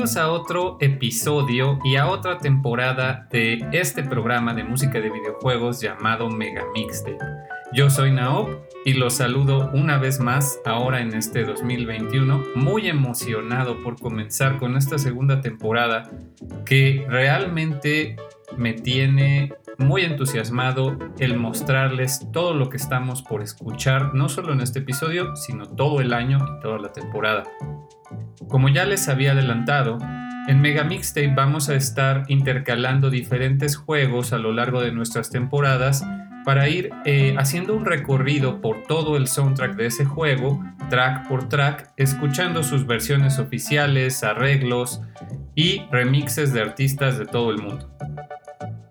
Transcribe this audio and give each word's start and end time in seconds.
Bienvenidos 0.00 0.24
a 0.24 0.32
otro 0.32 0.78
episodio 0.80 1.78
y 1.84 1.96
a 1.96 2.06
otra 2.08 2.38
temporada 2.38 3.28
de 3.30 3.62
este 3.72 4.02
programa 4.02 4.54
de 4.54 4.64
música 4.64 4.98
de 4.98 5.10
videojuegos 5.10 5.78
llamado 5.78 6.30
Mega 6.30 6.64
Mixtape. 6.72 7.18
Yo 7.74 7.90
soy 7.90 8.10
Naop 8.10 8.48
y 8.86 8.94
los 8.94 9.12
saludo 9.12 9.70
una 9.74 9.98
vez 9.98 10.18
más 10.18 10.58
ahora 10.64 11.02
en 11.02 11.12
este 11.12 11.44
2021, 11.44 12.42
muy 12.54 12.88
emocionado 12.88 13.82
por 13.82 14.00
comenzar 14.00 14.58
con 14.58 14.78
esta 14.78 14.96
segunda 14.96 15.42
temporada 15.42 16.10
que 16.64 17.04
realmente 17.06 18.16
me 18.56 18.72
tiene 18.72 19.52
muy 19.80 20.02
entusiasmado 20.02 20.96
el 21.18 21.36
mostrarles 21.36 22.26
todo 22.32 22.54
lo 22.54 22.68
que 22.68 22.76
estamos 22.76 23.22
por 23.22 23.42
escuchar, 23.42 24.14
no 24.14 24.28
solo 24.28 24.52
en 24.52 24.60
este 24.60 24.80
episodio, 24.80 25.34
sino 25.34 25.66
todo 25.66 26.00
el 26.00 26.12
año 26.12 26.38
y 26.38 26.60
toda 26.60 26.78
la 26.78 26.92
temporada. 26.92 27.44
Como 28.48 28.68
ya 28.68 28.84
les 28.84 29.08
había 29.08 29.32
adelantado, 29.32 29.98
en 30.48 30.60
Mega 30.60 30.84
Mixtape 30.84 31.34
vamos 31.34 31.68
a 31.68 31.74
estar 31.74 32.24
intercalando 32.28 33.10
diferentes 33.10 33.76
juegos 33.76 34.32
a 34.32 34.38
lo 34.38 34.52
largo 34.52 34.80
de 34.80 34.92
nuestras 34.92 35.30
temporadas 35.30 36.04
para 36.44 36.68
ir 36.68 36.90
eh, 37.04 37.34
haciendo 37.38 37.74
un 37.76 37.84
recorrido 37.84 38.60
por 38.60 38.82
todo 38.84 39.16
el 39.16 39.26
soundtrack 39.26 39.76
de 39.76 39.86
ese 39.86 40.04
juego, 40.04 40.62
track 40.88 41.28
por 41.28 41.48
track, 41.48 41.92
escuchando 41.96 42.62
sus 42.62 42.86
versiones 42.86 43.38
oficiales, 43.38 44.24
arreglos 44.24 45.02
y 45.54 45.82
remixes 45.90 46.52
de 46.52 46.62
artistas 46.62 47.18
de 47.18 47.26
todo 47.26 47.50
el 47.50 47.58
mundo. 47.58 47.88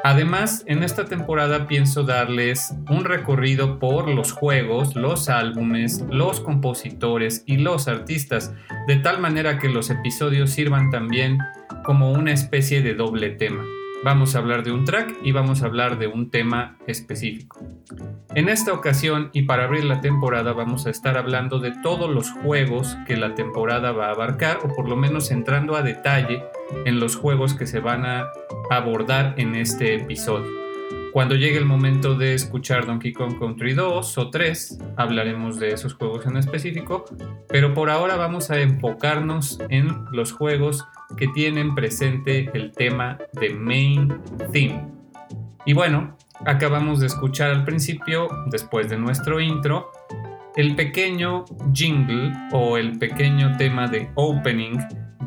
Además, 0.03 0.63
en 0.65 0.83
esta 0.83 1.05
temporada 1.05 1.67
pienso 1.67 2.03
darles 2.03 2.73
un 2.89 3.03
recorrido 3.03 3.79
por 3.79 4.07
los 4.07 4.31
juegos, 4.31 4.95
los 4.95 5.27
álbumes, 5.27 6.05
los 6.09 6.39
compositores 6.39 7.43
y 7.45 7.57
los 7.57 7.89
artistas, 7.89 8.53
de 8.87 8.95
tal 8.95 9.19
manera 9.19 9.59
que 9.59 9.67
los 9.67 9.89
episodios 9.89 10.51
sirvan 10.51 10.89
también 10.89 11.39
como 11.83 12.11
una 12.13 12.31
especie 12.31 12.81
de 12.81 12.95
doble 12.95 13.31
tema. 13.31 13.65
Vamos 14.03 14.35
a 14.35 14.39
hablar 14.39 14.63
de 14.63 14.71
un 14.71 14.85
track 14.85 15.17
y 15.21 15.33
vamos 15.33 15.61
a 15.61 15.65
hablar 15.65 15.99
de 15.99 16.07
un 16.07 16.29
tema 16.29 16.77
específico. 16.87 17.59
En 18.35 18.49
esta 18.49 18.73
ocasión 18.73 19.29
y 19.33 19.43
para 19.43 19.63
abrir 19.63 19.83
la 19.83 20.01
temporada 20.01 20.53
vamos 20.53 20.85
a 20.85 20.91
estar 20.91 21.17
hablando 21.17 21.59
de 21.59 21.71
todos 21.81 22.09
los 22.09 22.31
juegos 22.31 22.95
que 23.07 23.17
la 23.17 23.35
temporada 23.35 23.91
va 23.91 24.07
a 24.07 24.11
abarcar 24.11 24.59
o 24.63 24.75
por 24.75 24.87
lo 24.87 24.95
menos 24.95 25.31
entrando 25.31 25.75
a 25.75 25.81
detalle 25.81 26.43
en 26.85 26.99
los 26.99 27.15
juegos 27.15 27.53
que 27.53 27.65
se 27.65 27.79
van 27.79 28.05
a 28.05 28.29
abordar 28.69 29.33
en 29.37 29.55
este 29.55 29.95
episodio. 29.95 30.59
Cuando 31.11 31.33
llegue 31.33 31.57
el 31.57 31.65
momento 31.65 32.13
de 32.13 32.35
escuchar 32.35 32.85
Donkey 32.85 33.13
Kong 33.13 33.39
Country 33.39 33.73
2 33.73 34.17
o 34.19 34.29
3, 34.29 34.77
hablaremos 34.95 35.59
de 35.59 35.69
esos 35.69 35.95
juegos 35.95 36.27
en 36.27 36.37
específico, 36.37 37.05
pero 37.47 37.73
por 37.73 37.89
ahora 37.89 38.15
vamos 38.15 38.51
a 38.51 38.59
enfocarnos 38.59 39.59
en 39.69 40.05
los 40.11 40.31
juegos 40.31 40.85
que 41.17 41.27
tienen 41.29 41.73
presente 41.73 42.51
el 42.53 42.71
tema 42.71 43.17
de 43.33 43.49
Main 43.49 44.21
Theme. 44.51 44.85
Y 45.65 45.73
bueno, 45.73 46.15
acabamos 46.45 46.99
de 46.99 47.07
escuchar 47.07 47.51
al 47.51 47.65
principio, 47.65 48.27
después 48.47 48.89
de 48.89 48.97
nuestro 48.97 49.39
intro, 49.39 49.91
el 50.55 50.75
pequeño 50.75 51.45
jingle 51.73 52.31
o 52.51 52.77
el 52.77 52.97
pequeño 52.97 53.55
tema 53.57 53.87
de 53.87 54.09
opening 54.15 54.79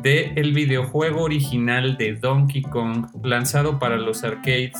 de 0.03 0.33
videojuego 0.53 1.23
original 1.23 1.97
de 1.97 2.13
Donkey 2.15 2.61
Kong 2.61 3.07
lanzado 3.23 3.79
para 3.79 3.95
los 3.95 4.23
arcades 4.23 4.73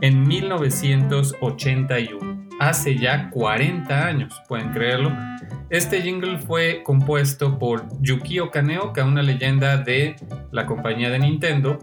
en 0.00 0.26
1981. 0.26 2.48
Hace 2.58 2.96
ya 2.96 3.30
40 3.30 4.06
años, 4.06 4.42
pueden 4.48 4.72
creerlo. 4.72 5.12
Este 5.68 6.02
jingle 6.02 6.38
fue 6.38 6.82
compuesto 6.82 7.56
por 7.58 7.84
Yukio 8.00 8.50
Kaneoka, 8.50 9.04
una 9.04 9.22
leyenda 9.22 9.76
de 9.76 10.16
la 10.50 10.66
compañía 10.66 11.10
de 11.10 11.20
Nintendo, 11.20 11.78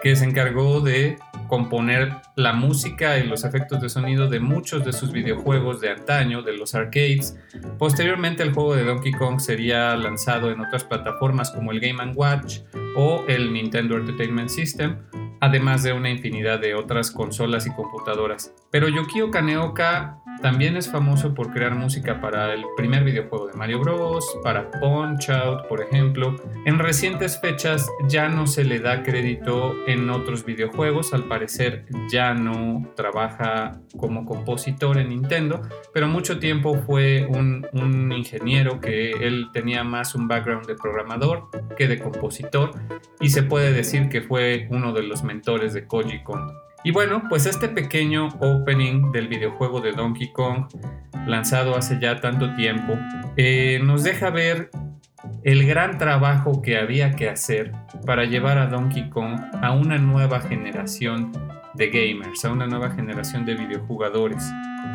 que 0.00 0.14
se 0.14 0.26
encargó 0.26 0.80
de 0.80 1.16
componer 1.52 2.14
la 2.34 2.54
música 2.54 3.18
y 3.18 3.26
los 3.26 3.44
efectos 3.44 3.82
de 3.82 3.90
sonido 3.90 4.26
de 4.26 4.40
muchos 4.40 4.86
de 4.86 4.92
sus 4.94 5.12
videojuegos 5.12 5.82
de 5.82 5.90
antaño, 5.90 6.40
de 6.40 6.56
los 6.56 6.74
arcades. 6.74 7.38
Posteriormente 7.78 8.42
el 8.42 8.54
juego 8.54 8.74
de 8.74 8.84
Donkey 8.84 9.12
Kong 9.12 9.38
sería 9.38 9.94
lanzado 9.96 10.50
en 10.50 10.62
otras 10.62 10.82
plataformas 10.82 11.50
como 11.50 11.70
el 11.70 11.80
Game⁇ 11.80 12.02
Watch 12.16 12.60
o 12.96 13.22
el 13.28 13.52
Nintendo 13.52 13.98
Entertainment 13.98 14.48
System, 14.48 14.96
además 15.42 15.82
de 15.82 15.92
una 15.92 16.08
infinidad 16.08 16.58
de 16.58 16.74
otras 16.74 17.10
consolas 17.10 17.66
y 17.66 17.74
computadoras. 17.74 18.54
Pero 18.70 18.88
Yukio 18.88 19.30
Kaneoka 19.30 20.21
también 20.42 20.76
es 20.76 20.90
famoso 20.90 21.34
por 21.34 21.52
crear 21.52 21.74
música 21.74 22.20
para 22.20 22.52
el 22.52 22.64
primer 22.76 23.04
videojuego 23.04 23.46
de 23.46 23.54
Mario 23.54 23.78
Bros, 23.78 24.26
para 24.42 24.70
Punch 24.72 25.30
Out, 25.30 25.68
por 25.68 25.80
ejemplo. 25.80 26.34
En 26.66 26.78
recientes 26.78 27.40
fechas 27.40 27.88
ya 28.08 28.28
no 28.28 28.46
se 28.46 28.64
le 28.64 28.80
da 28.80 29.02
crédito 29.02 29.74
en 29.86 30.10
otros 30.10 30.44
videojuegos, 30.44 31.14
al 31.14 31.24
parecer 31.28 31.86
ya 32.10 32.34
no 32.34 32.90
trabaja 32.96 33.80
como 33.96 34.26
compositor 34.26 34.98
en 34.98 35.10
Nintendo, 35.10 35.62
pero 35.94 36.08
mucho 36.08 36.38
tiempo 36.38 36.74
fue 36.74 37.26
un, 37.26 37.62
ingeniero 38.12 38.80
que 38.80 39.12
él 39.12 39.48
tenía 39.52 39.84
más 39.84 40.14
un 40.14 40.28
background 40.28 40.66
de 40.66 40.74
programador 40.74 41.48
que 41.76 41.88
de 41.88 41.98
compositor 41.98 42.72
y 43.20 43.30
se 43.30 43.42
puede 43.42 43.72
decir 43.72 44.08
que 44.08 44.22
fue 44.22 44.66
uno 44.70 44.92
de 44.92 45.02
los 45.02 45.22
mentores 45.22 45.72
de 45.72 45.86
Koji 45.86 46.22
Kondo. 46.22 46.54
Y 46.84 46.90
bueno, 46.90 47.22
pues 47.28 47.46
este 47.46 47.68
pequeño 47.68 48.28
opening 48.40 49.12
del 49.12 49.28
videojuego 49.28 49.80
de 49.80 49.92
Donkey 49.92 50.32
Kong, 50.32 50.66
lanzado 51.26 51.76
hace 51.76 51.98
ya 52.00 52.20
tanto 52.20 52.54
tiempo, 52.56 52.98
eh, 53.36 53.80
nos 53.82 54.02
deja 54.02 54.30
ver 54.30 54.70
el 55.44 55.66
gran 55.66 55.98
trabajo 55.98 56.60
que 56.62 56.76
había 56.76 57.12
que 57.12 57.28
hacer 57.28 57.72
para 58.04 58.24
llevar 58.24 58.58
a 58.58 58.66
Donkey 58.66 59.08
Kong 59.10 59.40
a 59.62 59.72
una 59.72 59.98
nueva 59.98 60.40
generación 60.40 61.32
de 61.74 61.88
gamers, 61.88 62.44
a 62.44 62.50
una 62.50 62.66
nueva 62.66 62.90
generación 62.90 63.44
de 63.44 63.54
videojugadores. 63.54 64.44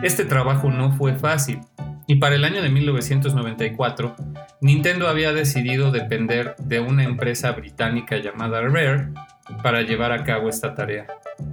Este 0.03 0.25
trabajo 0.25 0.69
no 0.69 0.91
fue 0.91 1.15
fácil 1.15 1.61
y 2.05 2.15
para 2.15 2.35
el 2.35 2.43
año 2.43 2.61
de 2.61 2.69
1994 2.69 4.15
Nintendo 4.61 5.07
había 5.07 5.33
decidido 5.33 5.91
depender 5.91 6.55
de 6.59 6.79
una 6.79 7.03
empresa 7.03 7.51
británica 7.51 8.17
llamada 8.17 8.61
Rare 8.61 9.09
para 9.63 9.81
llevar 9.81 10.11
a 10.11 10.23
cabo 10.23 10.49
esta 10.49 10.75
tarea. 10.75 11.07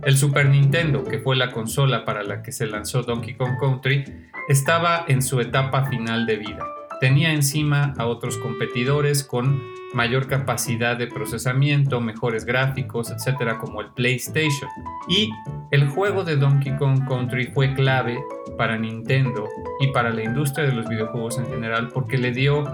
El 0.04 0.16
Super 0.16 0.48
Nintendo, 0.48 1.04
que 1.04 1.19
fue 1.19 1.36
la 1.36 1.50
consola 1.52 2.04
para 2.04 2.22
la 2.22 2.42
que 2.42 2.52
se 2.52 2.66
lanzó 2.66 3.02
Donkey 3.02 3.34
Kong 3.34 3.58
Country, 3.58 4.04
estaba 4.48 5.04
en 5.08 5.22
su 5.22 5.40
etapa 5.40 5.86
final 5.86 6.26
de 6.26 6.36
vida. 6.36 6.66
Tenía 7.00 7.32
encima 7.32 7.94
a 7.98 8.06
otros 8.06 8.38
competidores 8.38 9.25
con 9.25 9.60
mayor 9.94 10.26
capacidad 10.26 10.96
de 10.96 11.06
procesamiento, 11.06 12.00
mejores 12.00 12.44
gráficos, 12.44 13.10
etcétera, 13.10 13.58
como 13.58 13.81
el 13.81 13.92
PlayStation. 13.92 14.69
Y 15.08 15.31
el 15.70 15.88
juego 15.88 16.25
de 16.25 16.36
Donkey 16.36 16.76
Kong 16.76 17.06
Country 17.08 17.46
fue 17.46 17.75
clave 17.75 18.19
para 18.58 18.76
Nintendo 18.76 19.48
y 19.81 19.88
para 19.88 20.10
la 20.10 20.22
industria 20.22 20.66
de 20.66 20.75
los 20.75 20.88
videojuegos 20.88 21.38
en 21.38 21.46
general 21.46 21.88
porque 21.88 22.19
le 22.19 22.32
dio 22.32 22.64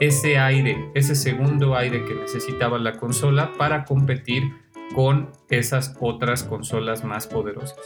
ese 0.00 0.38
aire, 0.38 0.90
ese 0.94 1.14
segundo 1.14 1.76
aire 1.76 2.04
que 2.04 2.14
necesitaba 2.14 2.78
la 2.78 2.92
consola 2.92 3.52
para 3.58 3.84
competir 3.84 4.44
con 4.94 5.30
esas 5.48 5.96
otras 6.00 6.42
consolas 6.44 7.04
más 7.04 7.26
poderosas. 7.26 7.78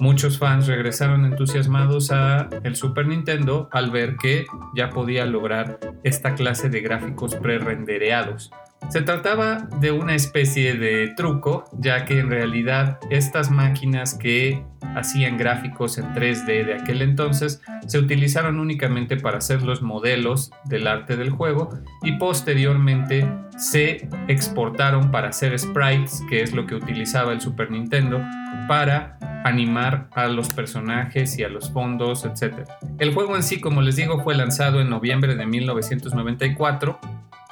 Muchos 0.00 0.38
fans 0.38 0.66
regresaron 0.66 1.24
entusiasmados 1.24 2.10
a 2.10 2.48
el 2.62 2.76
Super 2.76 3.06
Nintendo 3.06 3.68
al 3.72 3.90
ver 3.90 4.16
que 4.16 4.46
ya 4.74 4.90
podía 4.90 5.26
lograr 5.26 5.78
esta 6.02 6.34
clase 6.34 6.68
de 6.68 6.80
gráficos 6.80 7.34
pre-rendereados. 7.36 8.50
Se 8.88 9.02
trataba 9.02 9.68
de 9.80 9.92
una 9.92 10.14
especie 10.14 10.74
de 10.74 11.08
truco, 11.16 11.64
ya 11.78 12.04
que 12.04 12.18
en 12.18 12.30
realidad 12.30 12.98
estas 13.08 13.50
máquinas 13.50 14.14
que 14.14 14.64
hacían 14.96 15.36
gráficos 15.36 15.98
en 15.98 16.12
3D 16.14 16.64
de 16.64 16.74
aquel 16.74 17.02
entonces 17.02 17.62
se 17.86 17.98
utilizaron 17.98 18.58
únicamente 18.58 19.16
para 19.16 19.38
hacer 19.38 19.62
los 19.62 19.82
modelos 19.82 20.50
del 20.64 20.86
arte 20.88 21.16
del 21.16 21.30
juego 21.30 21.70
y 22.02 22.12
posteriormente 22.12 23.28
se 23.56 24.08
exportaron 24.26 25.10
para 25.10 25.28
hacer 25.28 25.56
sprites, 25.58 26.22
que 26.28 26.42
es 26.42 26.52
lo 26.52 26.66
que 26.66 26.74
utilizaba 26.74 27.32
el 27.32 27.40
Super 27.40 27.70
Nintendo, 27.70 28.20
para 28.66 29.18
animar 29.44 30.08
a 30.12 30.26
los 30.26 30.48
personajes 30.50 31.38
y 31.38 31.44
a 31.44 31.48
los 31.48 31.70
fondos, 31.70 32.24
etc. 32.24 32.68
El 32.98 33.14
juego 33.14 33.36
en 33.36 33.42
sí, 33.42 33.60
como 33.60 33.82
les 33.82 33.96
digo, 33.96 34.22
fue 34.22 34.34
lanzado 34.34 34.80
en 34.80 34.90
noviembre 34.90 35.34
de 35.34 35.46
1994 35.46 36.98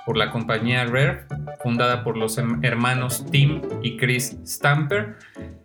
por 0.09 0.17
la 0.17 0.31
compañía 0.31 0.87
Rare, 0.87 1.27
fundada 1.63 2.03
por 2.03 2.17
los 2.17 2.39
hermanos 2.39 3.27
Tim 3.31 3.61
y 3.83 3.99
Chris 3.99 4.39
Stamper. 4.43 5.17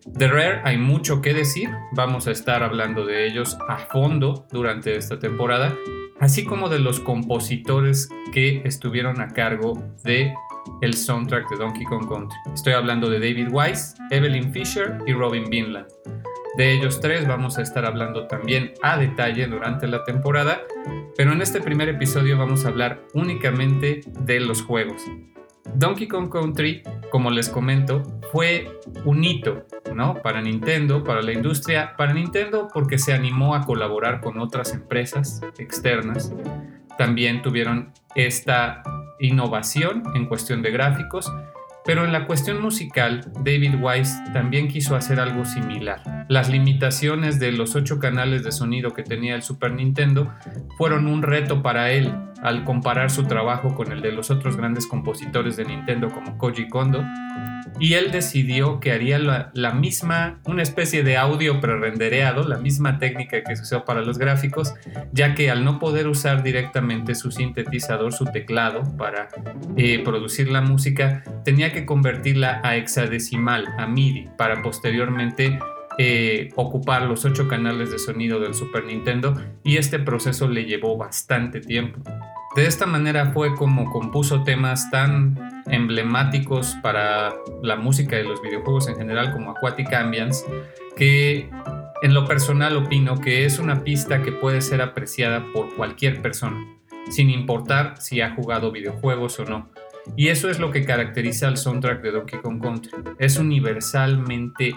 De 0.05 0.27
Rare 0.27 0.59
hay 0.65 0.77
mucho 0.77 1.21
que 1.21 1.33
decir, 1.33 1.69
vamos 1.93 2.27
a 2.27 2.31
estar 2.31 2.61
hablando 2.61 3.05
de 3.05 3.25
ellos 3.25 3.57
a 3.69 3.77
fondo 3.77 4.45
durante 4.51 4.97
esta 4.97 5.17
temporada, 5.17 5.73
así 6.19 6.43
como 6.43 6.67
de 6.67 6.79
los 6.79 6.99
compositores 6.99 8.09
que 8.33 8.61
estuvieron 8.65 9.21
a 9.21 9.29
cargo 9.29 9.81
de 10.03 10.33
el 10.81 10.93
soundtrack 10.93 11.49
de 11.49 11.55
Donkey 11.55 11.85
Kong 11.85 12.09
Country. 12.09 12.37
Estoy 12.53 12.73
hablando 12.73 13.09
de 13.09 13.21
David 13.21 13.47
Wise, 13.49 13.95
Evelyn 14.11 14.51
Fisher 14.51 14.97
y 15.07 15.13
Robin 15.13 15.45
Vinland. 15.49 15.87
De 16.55 16.71
ellos 16.71 16.99
tres 16.99 17.27
vamos 17.27 17.57
a 17.57 17.63
estar 17.63 17.83
hablando 17.83 18.27
también 18.27 18.73
a 18.83 18.97
detalle 18.97 19.47
durante 19.47 19.87
la 19.87 20.03
temporada, 20.03 20.61
pero 21.17 21.33
en 21.33 21.41
este 21.41 21.61
primer 21.61 21.89
episodio 21.89 22.37
vamos 22.37 22.65
a 22.65 22.67
hablar 22.67 23.01
únicamente 23.13 24.01
de 24.19 24.39
los 24.39 24.61
juegos. 24.61 25.01
Donkey 25.73 26.07
Kong 26.07 26.29
Country, 26.29 26.83
como 27.09 27.31
les 27.31 27.49
comento, 27.49 28.03
fue 28.31 28.79
un 29.03 29.23
hito, 29.23 29.65
¿no? 29.95 30.21
Para 30.21 30.41
Nintendo, 30.41 31.03
para 31.03 31.23
la 31.23 31.31
industria, 31.31 31.95
para 31.97 32.13
Nintendo 32.13 32.67
porque 32.71 32.99
se 32.99 33.13
animó 33.13 33.55
a 33.55 33.65
colaborar 33.65 34.21
con 34.21 34.37
otras 34.37 34.73
empresas 34.73 35.41
externas. 35.57 36.31
También 36.99 37.41
tuvieron 37.41 37.91
esta 38.13 38.83
innovación 39.19 40.03
en 40.13 40.27
cuestión 40.27 40.61
de 40.61 40.69
gráficos 40.69 41.33
pero 41.85 42.05
en 42.05 42.13
la 42.13 42.25
cuestión 42.25 42.61
musical, 42.61 43.31
David 43.43 43.75
Wise 43.81 44.15
también 44.33 44.67
quiso 44.67 44.95
hacer 44.95 45.19
algo 45.19 45.45
similar. 45.45 46.25
Las 46.29 46.49
limitaciones 46.49 47.39
de 47.39 47.51
los 47.51 47.75
ocho 47.75 47.99
canales 47.99 48.43
de 48.43 48.51
sonido 48.51 48.93
que 48.93 49.03
tenía 49.03 49.35
el 49.35 49.43
Super 49.43 49.73
Nintendo 49.73 50.33
fueron 50.77 51.07
un 51.07 51.21
reto 51.21 51.61
para 51.61 51.91
él 51.91 52.13
al 52.43 52.63
comparar 52.63 53.09
su 53.09 53.23
trabajo 53.23 53.75
con 53.75 53.91
el 53.91 54.01
de 54.01 54.11
los 54.11 54.29
otros 54.29 54.57
grandes 54.57 54.85
compositores 54.87 55.55
de 55.57 55.65
Nintendo 55.65 56.09
como 56.09 56.37
Koji 56.37 56.67
Kondo, 56.69 57.03
y 57.79 57.93
él 57.93 58.11
decidió 58.11 58.79
que 58.79 58.91
haría 58.91 59.19
la, 59.19 59.71
misma, 59.71 60.39
una 60.45 60.61
especie 60.61 61.03
de 61.03 61.17
audio 61.17 61.59
prerendereado, 61.59 62.47
la 62.47 62.57
misma 62.57 62.99
técnica 62.99 63.43
que 63.43 63.55
se 63.55 63.63
usó 63.63 63.85
para 63.85 64.01
los 64.01 64.17
gráficos, 64.17 64.73
ya 65.11 65.33
que 65.33 65.49
al 65.49 65.63
no 65.63 65.79
poder 65.79 66.07
usar 66.07 66.43
directamente 66.43 67.15
su 67.15 67.31
sintetizador, 67.31 68.13
su 68.13 68.25
teclado 68.25 68.83
para 68.97 69.29
eh, 69.75 70.01
producir 70.03 70.49
la 70.49 70.61
música, 70.61 71.23
tenía 71.43 71.71
que 71.71 71.85
convertirla 71.85 72.61
a 72.63 72.75
hexadecimal, 72.75 73.67
a 73.77 73.87
MIDI, 73.87 74.29
para 74.37 74.61
posteriormente 74.61 75.59
eh, 75.97 76.49
ocupar 76.55 77.03
los 77.03 77.25
ocho 77.25 77.47
canales 77.47 77.91
de 77.91 77.99
sonido 77.99 78.39
del 78.39 78.53
Super 78.53 78.85
Nintendo 78.85 79.35
y 79.63 79.77
este 79.77 79.99
proceso 79.99 80.47
le 80.47 80.65
llevó 80.65 80.97
bastante 80.97 81.61
tiempo. 81.61 82.01
De 82.55 82.67
esta 82.67 82.85
manera 82.85 83.31
fue 83.31 83.55
como 83.55 83.91
compuso 83.91 84.43
temas 84.43 84.91
tan 84.91 85.63
emblemáticos 85.67 86.75
para 86.83 87.33
la 87.63 87.77
música 87.77 88.15
de 88.15 88.25
los 88.25 88.41
videojuegos 88.41 88.87
en 88.87 88.95
general 88.95 89.31
como 89.31 89.51
Aquatic 89.51 89.91
Ambience, 89.91 90.45
que 90.95 91.49
en 92.03 92.13
lo 92.13 92.25
personal 92.25 92.77
opino 92.77 93.19
que 93.19 93.45
es 93.45 93.57
una 93.57 93.83
pista 93.83 94.21
que 94.21 94.31
puede 94.31 94.61
ser 94.61 94.81
apreciada 94.81 95.45
por 95.51 95.75
cualquier 95.75 96.21
persona, 96.21 96.63
sin 97.09 97.31
importar 97.31 97.95
si 97.99 98.21
ha 98.21 98.35
jugado 98.35 98.71
videojuegos 98.71 99.39
o 99.39 99.45
no. 99.45 99.72
Y 100.15 100.27
eso 100.27 100.49
es 100.49 100.59
lo 100.59 100.71
que 100.71 100.83
caracteriza 100.83 101.47
al 101.47 101.57
soundtrack 101.57 102.01
de 102.01 102.11
Donkey 102.11 102.39
Kong 102.39 102.61
Country. 102.61 102.91
Es 103.19 103.37
universalmente 103.37 104.75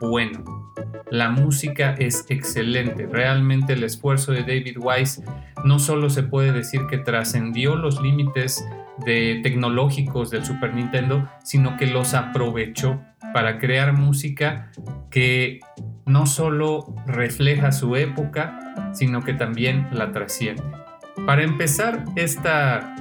bueno. 0.00 0.72
La 1.10 1.30
música 1.30 1.94
es 1.98 2.26
excelente. 2.28 3.06
Realmente 3.06 3.74
el 3.74 3.84
esfuerzo 3.84 4.32
de 4.32 4.40
David 4.40 4.78
Wise 4.78 5.22
no 5.64 5.78
solo 5.78 6.10
se 6.10 6.22
puede 6.22 6.52
decir 6.52 6.82
que 6.90 6.98
trascendió 6.98 7.76
los 7.76 8.00
límites 8.02 8.64
de 9.04 9.40
tecnológicos 9.42 10.30
del 10.30 10.44
Super 10.44 10.74
Nintendo, 10.74 11.28
sino 11.42 11.76
que 11.76 11.86
los 11.86 12.14
aprovechó 12.14 13.00
para 13.32 13.58
crear 13.58 13.92
música 13.92 14.70
que 15.10 15.60
no 16.06 16.26
solo 16.26 16.94
refleja 17.06 17.72
su 17.72 17.96
época, 17.96 18.90
sino 18.92 19.22
que 19.22 19.34
también 19.34 19.88
la 19.92 20.12
trasciende. 20.12 20.62
Para 21.26 21.42
empezar 21.42 22.04
esta 22.16 22.94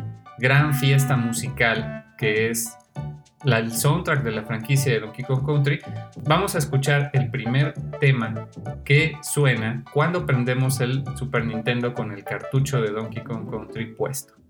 gran 0.44 0.74
fiesta 0.74 1.16
musical 1.16 2.04
que 2.18 2.50
es 2.50 2.78
la, 3.45 3.60
el 3.60 3.72
soundtrack 3.72 4.24
de 4.24 4.31
la 4.31 4.44
franquicia 4.44 4.92
de 4.92 5.00
Donkey 5.00 5.24
Kong 5.24 5.45
Country, 5.45 5.80
vamos 6.25 6.54
a 6.56 6.57
escuchar 6.57 7.12
el 7.13 7.31
primer 7.31 7.74
tema 8.01 8.50
que 8.84 9.13
suena 9.22 9.86
cuando 9.94 10.25
prendemos 10.25 10.81
el 10.81 11.06
Super 11.16 11.45
Nintendo 11.45 11.94
con 11.94 12.12
el 12.12 12.25
cartucho 12.25 12.81
de 12.81 12.92
Donkey 12.92 13.24
Kong 13.24 13.50
Country 13.50 13.95
puesto. 13.95 14.43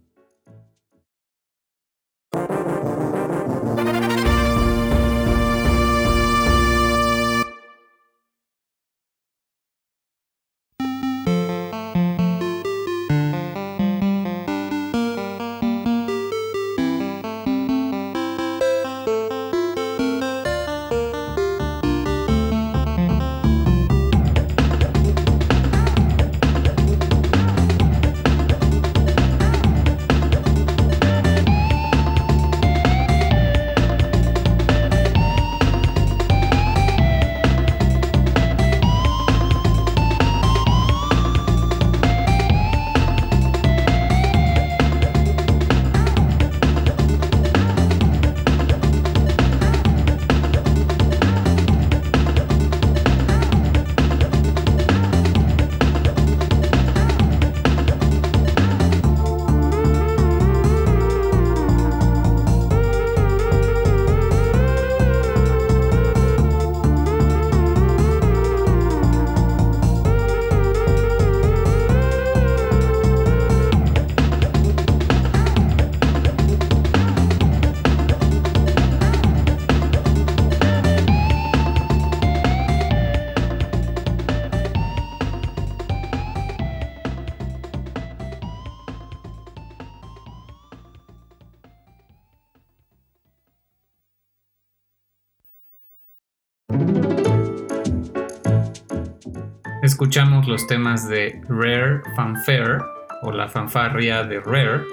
Escuchamos 100.03 100.49
los 100.49 100.67
temas 100.67 101.07
de 101.07 101.41
Rare 101.47 102.01
Fanfare 102.17 102.79
o 103.21 103.31
la 103.31 103.47
fanfarria 103.47 104.25
de 104.25 104.41
Rare 104.41 104.83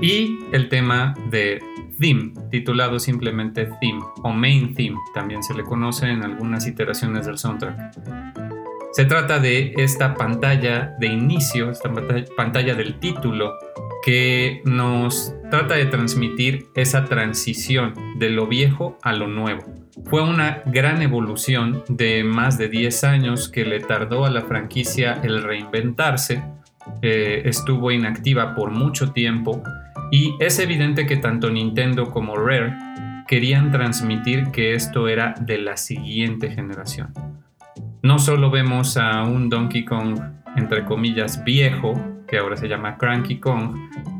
y 0.00 0.40
el 0.50 0.68
tema 0.68 1.14
de 1.30 1.62
Theme, 2.00 2.32
titulado 2.50 2.98
simplemente 2.98 3.70
Theme 3.80 4.02
o 4.24 4.32
Main 4.32 4.74
Theme, 4.74 4.96
también 5.14 5.40
se 5.44 5.54
le 5.54 5.62
conoce 5.62 6.10
en 6.10 6.24
algunas 6.24 6.66
iteraciones 6.66 7.26
del 7.26 7.38
soundtrack. 7.38 7.96
Se 8.90 9.04
trata 9.04 9.38
de 9.38 9.72
esta 9.76 10.14
pantalla 10.14 10.96
de 10.98 11.06
inicio, 11.06 11.70
esta 11.70 11.92
pantalla 12.36 12.74
del 12.74 12.98
título, 12.98 13.54
que 14.04 14.62
nos 14.64 15.32
trata 15.48 15.76
de 15.76 15.86
transmitir 15.86 16.66
esa 16.74 17.04
transición 17.04 17.94
de 18.18 18.30
lo 18.30 18.48
viejo 18.48 18.98
a 19.00 19.12
lo 19.12 19.28
nuevo. 19.28 19.83
Fue 20.06 20.22
una 20.22 20.62
gran 20.66 21.02
evolución 21.02 21.82
de 21.88 22.24
más 22.24 22.58
de 22.58 22.68
10 22.68 23.04
años 23.04 23.48
que 23.48 23.64
le 23.64 23.80
tardó 23.80 24.24
a 24.24 24.30
la 24.30 24.42
franquicia 24.42 25.20
el 25.22 25.42
reinventarse. 25.42 26.42
Eh, 27.00 27.42
estuvo 27.46 27.90
inactiva 27.90 28.54
por 28.54 28.70
mucho 28.70 29.12
tiempo 29.12 29.62
y 30.10 30.34
es 30.38 30.58
evidente 30.58 31.06
que 31.06 31.16
tanto 31.16 31.50
Nintendo 31.50 32.10
como 32.10 32.36
Rare 32.36 32.76
querían 33.26 33.72
transmitir 33.72 34.50
que 34.50 34.74
esto 34.74 35.08
era 35.08 35.34
de 35.40 35.58
la 35.58 35.76
siguiente 35.76 36.50
generación. 36.50 37.12
No 38.02 38.18
solo 38.18 38.50
vemos 38.50 38.98
a 38.98 39.22
un 39.22 39.48
Donkey 39.48 39.86
Kong, 39.86 40.20
entre 40.56 40.84
comillas, 40.84 41.42
viejo, 41.42 41.94
que 42.28 42.38
ahora 42.38 42.56
se 42.56 42.68
llama 42.68 42.98
Cranky 42.98 43.38
Kong, 43.38 43.74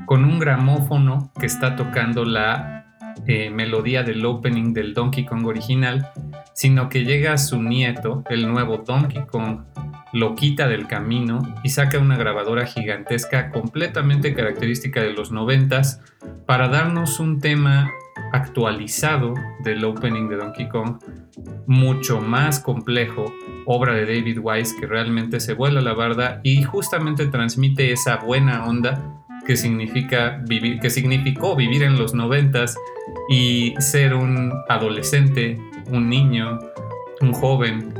con 0.07 0.25
un 0.25 0.39
gramófono 0.39 1.31
que 1.39 1.47
está 1.47 1.77
tocando 1.77 2.25
la 2.25 2.84
eh, 3.27 3.51
melodía 3.51 4.03
del 4.03 4.25
opening 4.25 4.73
del 4.73 4.95
Donkey 4.95 5.25
Kong 5.25 5.47
original, 5.47 6.11
sino 6.55 6.89
que 6.89 7.05
llega 7.05 7.39
su 7.39 7.63
nieto, 7.63 8.23
el 8.29 8.49
nuevo 8.49 8.79
Donkey 8.79 9.25
Kong, 9.27 9.61
lo 10.13 10.37
quita 10.37 10.69
del 10.69 10.87
camino 10.87 11.43
y 11.65 11.71
saca 11.71 11.99
una 11.99 12.17
grabadora 12.17 12.67
gigantesca 12.67 13.51
completamente 13.51 14.33
característica 14.33 15.03
de 15.03 15.13
los 15.13 15.33
noventas 15.33 16.01
para 16.47 16.69
darnos 16.69 17.19
un 17.19 17.41
tema 17.41 17.91
actualizado 18.33 19.35
del 19.65 19.85
opening 19.85 20.29
de 20.29 20.37
Donkey 20.37 20.69
Kong, 20.69 20.99
mucho 21.67 22.21
más 22.21 22.61
complejo, 22.61 23.33
obra 23.67 23.95
de 23.95 24.07
David 24.07 24.39
Wise 24.41 24.77
que 24.79 24.87
realmente 24.87 25.41
se 25.41 25.55
vuela 25.55 25.81
la 25.81 25.95
barda 25.95 26.41
y 26.45 26.63
justamente 26.63 27.27
transmite 27.27 27.91
esa 27.91 28.17
buena 28.17 28.67
onda 28.67 29.24
que 29.47 29.57
significa 29.57 30.43
vivir, 30.47 30.81
que 30.81 30.91
significó 30.91 31.57
vivir 31.57 31.83
en 31.83 31.99
los 31.99 32.15
noventas 32.15 32.77
y 33.29 33.75
ser 33.79 34.15
un 34.15 34.53
adolescente, 34.69 35.59
un 35.91 36.09
niño, 36.09 36.59
un 37.21 37.33
joven 37.33 37.93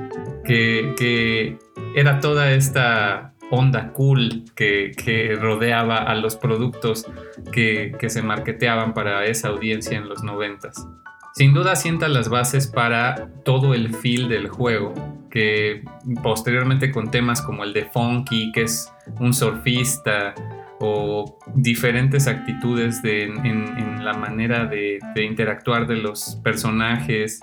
que, 0.45 0.95
que 0.97 1.59
era 1.95 2.21
toda 2.21 2.53
esta 2.53 3.35
onda 3.51 3.93
cool 3.93 4.45
que, 4.55 5.37
rodeaba 5.41 5.99
a 5.99 6.15
los 6.15 6.37
productos 6.37 7.07
que, 7.53 7.97
se 8.09 8.23
marketeaban 8.23 8.95
para 8.95 9.25
esa 9.27 9.49
audiencia 9.49 9.99
en 9.99 10.09
los 10.09 10.23
noventas. 10.23 10.87
Sin 11.35 11.53
duda 11.53 11.75
sienta 11.77 12.09
las 12.09 12.29
bases 12.29 12.69
para 12.69 13.29
todo 13.45 13.75
el 13.75 13.95
feel 13.95 14.29
del 14.29 14.49
juego, 14.49 14.95
que 15.31 15.83
posteriormente 16.23 16.93
con 16.93 17.11
temas 17.11 17.43
como 17.43 17.65
el 17.65 17.73
de 17.73 17.87
Funky, 17.87 18.53
que 18.53 18.63
es 18.63 18.93
un 19.19 19.35
surfista, 19.35 20.35
o 20.81 21.39
diferentes 21.55 22.27
actitudes 22.27 23.01
en, 23.05 24.05
la 24.05 24.13
manera 24.15 24.67
de, 24.67 24.99
interactuar 25.17 25.87
de 25.87 25.97
los 25.97 26.37
personajes, 26.43 27.41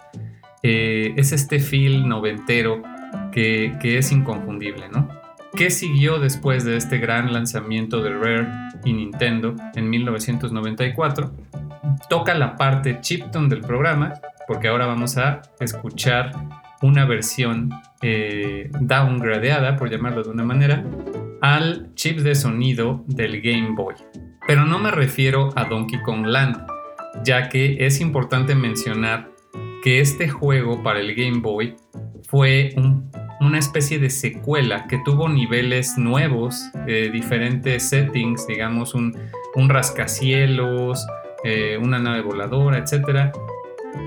eh, 0.64 1.14
es 1.18 1.32
este 1.32 1.60
feel 1.60 2.08
noventero 2.08 2.82
que, 3.32 3.78
que 3.82 3.98
es 3.98 4.12
inconfundible, 4.12 4.90
¿no? 4.90 5.22
¿Qué 5.56 5.70
siguió 5.70 6.20
después 6.20 6.64
de 6.64 6.78
este 6.78 6.98
gran 6.98 7.34
lanzamiento 7.34 8.02
de 8.02 8.12
Rare 8.12 8.48
y 8.86 8.94
Nintendo 8.94 9.56
en 9.76 9.90
1994? 9.90 11.32
Toca 12.10 12.34
la 12.36 12.56
parte 12.56 13.02
chiptune 13.02 13.50
del 13.50 13.62
programa, 13.62 14.14
porque 14.48 14.70
ahora 14.70 14.86
vamos 14.86 15.18
a 15.18 15.42
escuchar 15.60 16.32
una 16.82 17.06
versión 17.06 17.70
eh, 18.02 18.70
downgradeada, 18.80 19.76
por 19.76 19.90
llamarlo 19.90 20.24
de 20.24 20.30
una 20.30 20.44
manera, 20.44 20.84
al 21.42 21.94
chip 21.96 22.20
de 22.20 22.36
sonido 22.36 23.04
del 23.08 23.42
Game 23.42 23.72
Boy. 23.76 23.96
Pero 24.48 24.66
no 24.66 24.80
me 24.80 24.92
refiero 24.92 25.50
a 25.56 25.66
Donkey 25.66 26.02
Kong 26.02 26.26
Land, 26.26 26.66
ya 27.24 27.50
que 27.50 27.86
es 27.86 28.00
importante 28.02 28.56
mencionar 28.56 29.30
que 29.84 30.00
este 30.00 30.30
juego 30.30 30.82
para 30.84 31.00
el 31.00 31.16
Game 31.16 31.40
Boy 31.40 31.76
fue 32.28 32.74
un 32.78 33.12
una 33.42 33.58
especie 33.58 33.98
de 33.98 34.12
secuela 34.12 34.86
que 34.88 35.00
tuvo 35.00 35.28
niveles 35.28 35.98
nuevos, 35.98 36.70
eh, 36.88 37.10
diferentes 37.12 37.90
settings, 37.90 38.46
digamos 38.46 38.94
un, 38.94 39.14
rascacielos, 39.68 41.06
eh, 41.44 41.78
una 41.82 41.98
nave 41.98 42.22
voladora, 42.22 42.78
etc. 42.78 43.34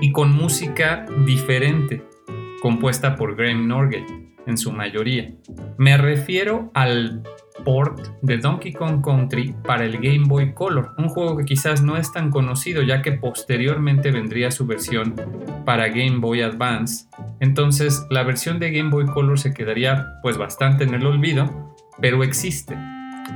Y 0.01 0.13
con 0.13 0.31
música 0.31 1.05
diferente, 1.25 2.01
compuesta 2.61 3.17
por 3.17 3.35
Graham 3.35 3.67
Norgate 3.67 4.24
en 4.45 4.57
su 4.57 4.71
mayoría. 4.71 5.31
Me 5.77 5.97
refiero 5.97 6.71
al 6.73 7.23
port 7.63 7.99
de 8.21 8.37
Donkey 8.37 8.73
Kong 8.73 9.03
Country 9.03 9.55
para 9.65 9.85
el 9.85 9.97
Game 9.97 10.25
Boy 10.27 10.53
Color, 10.53 10.93
un 10.97 11.09
juego 11.09 11.37
que 11.37 11.45
quizás 11.45 11.81
no 11.81 11.97
es 11.97 12.11
tan 12.11 12.29
conocido 12.29 12.83
ya 12.83 13.01
que 13.01 13.13
posteriormente 13.13 14.11
vendría 14.11 14.51
su 14.51 14.65
versión 14.65 15.15
para 15.65 15.87
Game 15.87 16.19
Boy 16.19 16.41
Advance. 16.41 17.07
Entonces 17.39 18.05
la 18.09 18.23
versión 18.23 18.59
de 18.59 18.71
Game 18.71 18.89
Boy 18.89 19.05
Color 19.05 19.39
se 19.39 19.53
quedaría 19.53 20.19
pues 20.21 20.37
bastante 20.37 20.83
en 20.83 20.93
el 20.93 21.05
olvido, 21.05 21.75
pero 21.99 22.23
existe. 22.23 22.77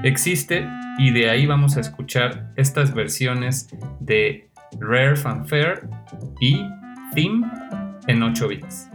Existe 0.03 0.67
y 0.97 1.11
de 1.11 1.29
ahí 1.29 1.45
vamos 1.45 1.77
a 1.77 1.79
escuchar 1.79 2.51
estas 2.55 2.93
versiones 2.93 3.69
de 3.99 4.49
Rare 4.79 5.15
Fanfare 5.15 5.81
y 6.39 6.61
Theme 7.15 7.47
en 8.07 8.21
8 8.21 8.47
bits. 8.47 8.88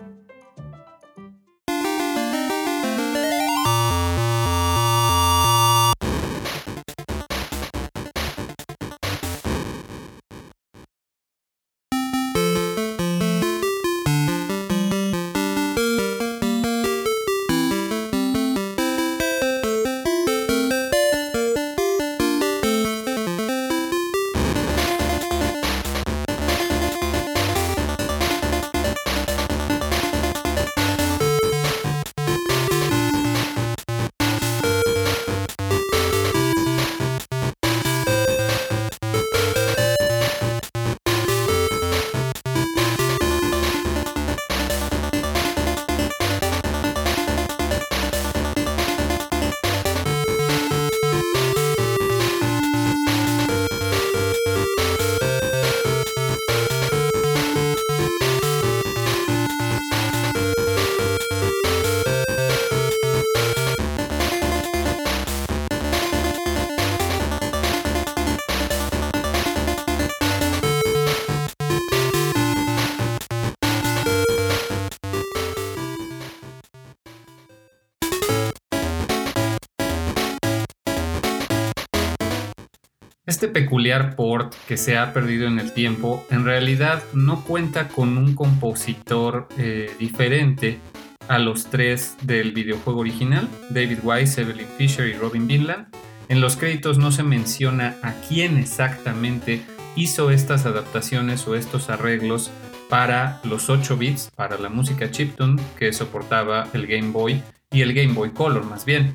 Este 83.34 83.48
peculiar 83.48 84.14
port 84.14 84.54
que 84.68 84.76
se 84.76 84.96
ha 84.96 85.12
perdido 85.12 85.48
en 85.48 85.58
el 85.58 85.72
tiempo 85.72 86.24
en 86.30 86.44
realidad 86.44 87.02
no 87.14 87.42
cuenta 87.42 87.88
con 87.88 88.16
un 88.16 88.36
compositor 88.36 89.48
eh, 89.58 89.90
diferente 89.98 90.78
a 91.26 91.40
los 91.40 91.66
tres 91.66 92.16
del 92.22 92.52
videojuego 92.52 93.00
original, 93.00 93.48
David 93.70 93.98
Wise, 94.04 94.40
Evelyn 94.40 94.68
Fisher 94.78 95.08
y 95.08 95.14
Robin 95.14 95.48
Vinland. 95.48 95.88
En 96.28 96.40
los 96.40 96.54
créditos 96.56 96.96
no 96.96 97.10
se 97.10 97.24
menciona 97.24 97.96
a 98.02 98.12
quién 98.28 98.56
exactamente 98.56 99.62
hizo 99.96 100.30
estas 100.30 100.64
adaptaciones 100.64 101.48
o 101.48 101.56
estos 101.56 101.90
arreglos 101.90 102.52
para 102.88 103.40
los 103.42 103.68
8 103.68 103.96
bits, 103.96 104.30
para 104.36 104.58
la 104.58 104.68
música 104.68 105.10
chiptune 105.10 105.60
que 105.76 105.92
soportaba 105.92 106.68
el 106.72 106.86
Game 106.86 107.10
Boy 107.10 107.42
y 107.72 107.82
el 107.82 107.94
Game 107.94 108.12
Boy 108.12 108.30
Color 108.30 108.64
más 108.64 108.84
bien. 108.84 109.12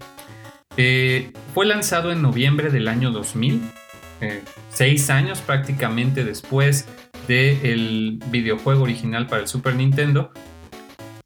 Eh, 0.75 1.31
fue 1.53 1.65
lanzado 1.65 2.11
en 2.11 2.21
noviembre 2.21 2.69
del 2.69 2.89
año 2.89 3.11
2000 3.11 3.78
eh, 4.21 4.43
seis 4.69 5.09
años 5.09 5.41
prácticamente 5.41 6.23
después 6.23 6.87
del 7.27 8.19
videojuego 8.31 8.83
original 8.83 9.27
para 9.27 9.41
el 9.41 9.47
Super 9.47 9.75
Nintendo, 9.75 10.31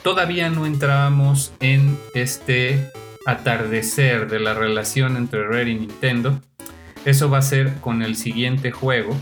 todavía 0.01 0.50
no 0.50 0.65
entrábamos 0.65 1.53
en 1.59 1.97
este 2.13 2.91
atardecer 3.25 4.29
de 4.29 4.39
la 4.39 4.53
relación 4.53 5.17
entre 5.17 5.47
Rare 5.47 5.71
y 5.71 5.75
Nintendo. 5.75 6.41
Eso 7.05 7.29
va 7.29 7.39
a 7.39 7.41
ser 7.41 7.75
con 7.75 8.01
el 8.01 8.15
siguiente 8.15 8.71
juego, 8.71 9.15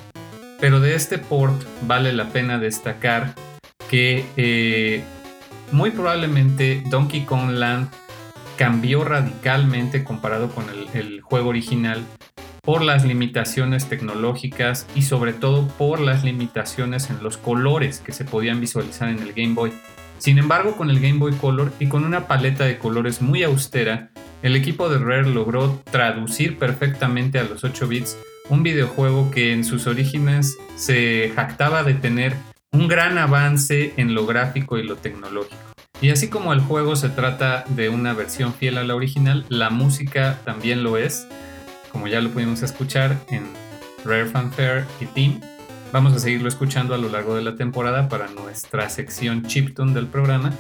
pero 0.60 0.80
de 0.80 0.96
este 0.96 1.18
port 1.18 1.62
vale 1.84 2.14
la 2.14 2.30
pena 2.30 2.60
destacar 2.60 3.36
que 3.90 4.26
eh, 4.38 5.04
muy 5.72 5.92
probablemente 5.92 6.84
Donkey 6.90 7.26
Kong 7.26 7.52
Land 7.52 7.90
cambió 8.58 9.04
radicalmente 9.04 10.04
comparado 10.04 10.50
con 10.50 10.66
el, 10.94 11.22
juego 11.22 11.50
original 11.50 12.04
por 12.62 12.84
las 12.84 13.06
limitaciones 13.06 13.90
tecnológicas 13.90 14.88
y 14.96 15.02
sobre 15.02 15.34
todo 15.34 15.68
por 15.68 16.00
las 16.00 16.24
limitaciones 16.24 17.10
en 17.10 17.22
los 17.24 17.38
colores 17.38 18.00
que 18.00 18.14
se 18.14 18.26
podían 18.26 18.60
visualizar 18.60 19.10
en 19.10 19.20
el 19.20 19.34
Game 19.34 19.54
Boy. 19.54 19.74
Sin 20.20 20.38
embargo, 20.38 20.78
con 20.78 20.92
el 20.92 21.00
Game 21.00 21.18
Boy 21.18 21.34
Color 21.34 21.74
y 21.80 21.88
con 21.88 22.04
una 22.04 22.28
paleta 22.28 22.66
de 22.66 22.78
colores 22.78 23.22
muy 23.22 23.42
austera, 23.42 24.12
el 24.44 24.56
equipo 24.56 24.88
de 24.90 25.00
Rare 25.00 25.28
logró 25.28 25.82
traducir 25.90 26.60
perfectamente 26.60 27.40
a 27.40 27.44
los 27.44 27.64
8 27.64 27.88
bits 27.88 28.18
un 28.50 28.64
videojuego 28.64 29.32
que 29.32 29.54
en 29.54 29.64
sus 29.64 29.88
orígenes 29.88 30.58
se 30.76 31.32
jactaba 31.36 31.84
de 31.84 31.96
tener 31.96 32.36
un 32.72 32.88
gran 32.88 33.18
avance 33.18 33.94
en 33.98 34.14
lo 34.14 34.26
gráfico 34.26 34.78
y 34.78 34.84
lo 34.84 34.96
tecnológico. 34.96 35.58
Y 36.02 36.10
así 36.10 36.30
como 36.30 36.52
el 36.52 36.60
juego 36.60 36.96
se 36.96 37.10
trata 37.10 37.64
de 37.70 37.90
una 37.90 38.14
versión 38.14 38.54
fiel 38.54 38.78
a 38.78 38.84
la 38.84 38.96
original, 38.96 39.46
la 39.50 39.70
música 39.70 40.40
también 40.46 40.84
lo 40.84 40.98
es, 40.98 41.28
como 41.92 42.08
ya 42.08 42.22
lo 42.22 42.30
pudimos 42.30 42.62
escuchar 42.62 43.18
en 43.30 43.44
Rare 44.06 44.26
Fanfare 44.26 44.86
y 45.00 45.06
Team. 45.06 45.42
Vamos 45.92 46.14
a 46.14 46.20
seguirlo 46.20 46.48
escuchando 46.48 46.96
a 46.96 46.98
lo 46.98 47.10
largo 47.10 47.36
de 47.36 47.42
la 47.42 47.56
temporada 47.56 48.08
para 48.08 48.28
nuestra 48.28 48.90
sección 48.90 49.44
Chiptune 49.44 49.94
del 49.94 50.08
programa. 50.08 50.54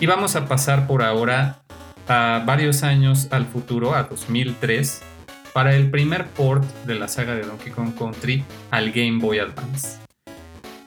Y 0.00 0.06
vamos 0.06 0.36
a 0.36 0.46
pasar 0.46 0.86
por 0.86 1.02
ahora 1.02 1.62
a 2.08 2.42
varios 2.44 2.82
años 2.82 3.28
al 3.30 3.46
futuro, 3.46 3.94
a 3.94 4.04
2003, 4.04 5.02
para 5.52 5.74
el 5.74 5.90
primer 5.90 6.26
port 6.26 6.64
de 6.84 6.94
la 6.94 7.08
saga 7.08 7.34
de 7.34 7.42
Donkey 7.42 7.72
Kong 7.72 7.94
Country 7.96 8.44
al 8.70 8.90
Game 8.92 9.18
Boy 9.20 9.38
Advance. 9.38 9.98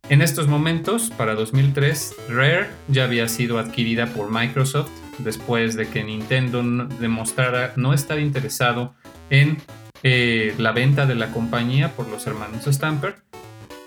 En 0.09 0.21
estos 0.21 0.47
momentos, 0.47 1.09
para 1.09 1.33
2003, 1.33 2.15
Rare 2.29 2.67
ya 2.87 3.05
había 3.05 3.27
sido 3.27 3.57
adquirida 3.57 4.05
por 4.05 4.29
Microsoft 4.29 4.91
después 5.17 5.75
de 5.75 5.87
que 5.87 6.03
Nintendo 6.03 6.61
demostrara 6.99 7.73
no 7.75 7.93
estar 7.93 8.19
interesado 8.19 8.93
en 9.29 9.57
eh, 10.03 10.53
la 10.57 10.71
venta 10.71 11.05
de 11.05 11.15
la 11.15 11.31
compañía 11.31 11.91
por 11.93 12.07
los 12.07 12.27
hermanos 12.27 12.65
Stamper. 12.65 13.15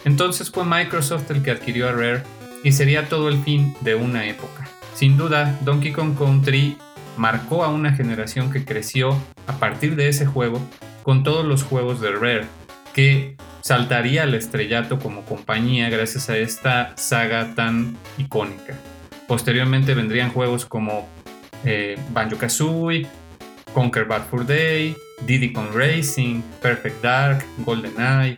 Entonces 0.05 0.51
fue 0.51 0.65
Microsoft 0.65 1.31
el 1.31 1.43
que 1.43 1.51
adquirió 1.51 1.89
a 1.89 1.93
Rare 1.93 2.23
y 2.65 2.73
sería 2.73 3.09
todo 3.09 3.29
el 3.29 3.43
fin 3.43 3.75
de 3.81 3.95
una 3.95 4.27
época. 4.27 4.69
Sin 4.95 5.17
duda, 5.17 5.57
Donkey 5.63 5.93
Kong 5.93 6.17
Country 6.19 6.77
marcó 7.17 7.65
a 7.65 7.69
una 7.69 7.93
generación 7.93 8.51
que 8.51 8.65
creció 8.65 9.17
a 9.47 9.59
partir 9.59 9.97
de 9.97 10.09
ese 10.09 10.27
juego 10.27 10.61
con 11.03 11.23
todos 11.23 11.45
los 11.45 11.63
juegos 11.63 12.01
de 12.01 12.11
Rare, 12.13 12.47
que 12.95 13.37
saltaría 13.61 14.23
al 14.23 14.35
estrellato 14.35 14.99
como 14.99 15.25
compañía 15.25 15.89
gracias 15.91 16.31
a 16.31 16.37
esta 16.37 16.93
saga 16.97 17.55
tan 17.55 17.97
icónica. 18.17 18.75
Posteriormente 19.27 19.95
vendrían 19.95 20.31
juegos 20.31 20.65
como 20.65 21.09
eh, 21.65 21.99
Banjo 22.11 22.39
Kazooie, 22.39 23.07
Conquer 23.79 24.07
Bad 24.07 24.27
Fur 24.29 24.45
Day, 24.45 24.97
Diddy 25.25 25.53
Kong 25.53 25.69
Racing, 25.73 26.43
Perfect 26.61 27.01
Dark, 27.01 27.45
GoldenEye, 27.59 28.37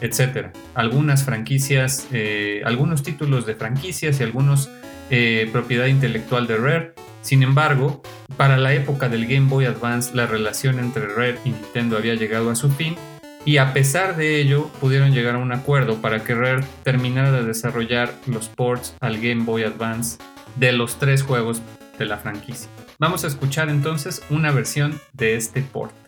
etc. 0.00 0.50
Algunas 0.76 1.24
franquicias, 1.24 2.06
eh, 2.12 2.62
algunos 2.64 3.02
títulos 3.02 3.46
de 3.46 3.56
franquicias 3.56 4.20
y 4.20 4.22
algunos 4.22 4.70
eh, 5.10 5.48
propiedad 5.50 5.86
intelectual 5.86 6.46
de 6.46 6.56
Rare. 6.56 6.92
Sin 7.20 7.42
embargo, 7.42 8.00
para 8.36 8.58
la 8.58 8.74
época 8.74 9.08
del 9.08 9.26
Game 9.26 9.48
Boy 9.48 9.64
Advance 9.64 10.14
la 10.14 10.28
relación 10.28 10.78
entre 10.78 11.08
Rare 11.08 11.40
y 11.44 11.50
Nintendo 11.50 11.96
había 11.96 12.14
llegado 12.14 12.52
a 12.52 12.54
su 12.54 12.70
fin 12.70 12.94
y 13.44 13.56
a 13.56 13.72
pesar 13.72 14.14
de 14.14 14.40
ello 14.40 14.70
pudieron 14.80 15.12
llegar 15.12 15.34
a 15.34 15.38
un 15.38 15.50
acuerdo 15.50 16.00
para 16.00 16.22
que 16.22 16.36
Rare 16.36 16.64
terminara 16.84 17.32
de 17.32 17.42
desarrollar 17.42 18.14
los 18.26 18.48
ports 18.48 18.94
al 19.00 19.16
Game 19.16 19.42
Boy 19.42 19.64
Advance 19.64 20.18
de 20.54 20.70
los 20.70 21.00
tres 21.00 21.24
juegos 21.24 21.60
de 21.98 22.06
la 22.06 22.18
franquicia. 22.18 22.70
Vamos 22.98 23.24
a 23.24 23.26
escuchar 23.26 23.68
entonces 23.68 24.22
una 24.30 24.50
versión 24.52 24.98
de 25.12 25.36
este 25.36 25.60
port. 25.60 26.05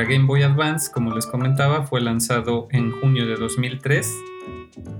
Para 0.00 0.12
Game 0.12 0.24
Boy 0.24 0.42
Advance, 0.42 0.90
como 0.90 1.14
les 1.14 1.26
comentaba, 1.26 1.82
fue 1.82 2.00
lanzado 2.00 2.68
en 2.70 2.90
junio 2.90 3.26
de 3.26 3.36
2003 3.36 4.10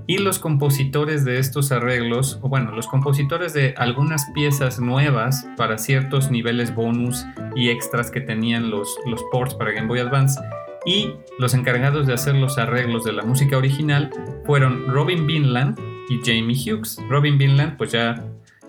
y 0.05 0.19
los 0.19 0.37
compositores 0.37 1.25
de 1.25 1.39
estos 1.39 1.71
arreglos, 1.71 2.37
o 2.43 2.49
bueno, 2.49 2.71
los 2.71 2.85
compositores 2.85 3.53
de 3.53 3.73
algunas 3.77 4.29
piezas 4.35 4.79
nuevas 4.79 5.47
para 5.57 5.79
ciertos 5.79 6.29
niveles 6.29 6.75
bonus 6.75 7.25
y 7.55 7.69
extras 7.69 8.11
que 8.11 8.21
tenían 8.21 8.69
los, 8.69 8.95
los 9.07 9.23
ports 9.31 9.55
para 9.55 9.71
Game 9.71 9.87
Boy 9.87 10.01
Advance, 10.01 10.39
y 10.85 11.13
los 11.39 11.55
encargados 11.55 12.05
de 12.05 12.13
hacer 12.13 12.35
los 12.35 12.59
arreglos 12.59 13.03
de 13.03 13.13
la 13.13 13.23
música 13.23 13.57
original 13.57 14.11
fueron 14.45 14.87
Robin 14.87 15.25
Vinland 15.25 15.79
y 16.09 16.19
Jamie 16.23 16.55
Hughes. 16.55 16.99
Robin 17.09 17.39
Vinland, 17.39 17.75
pues 17.75 17.91
ya 17.91 18.23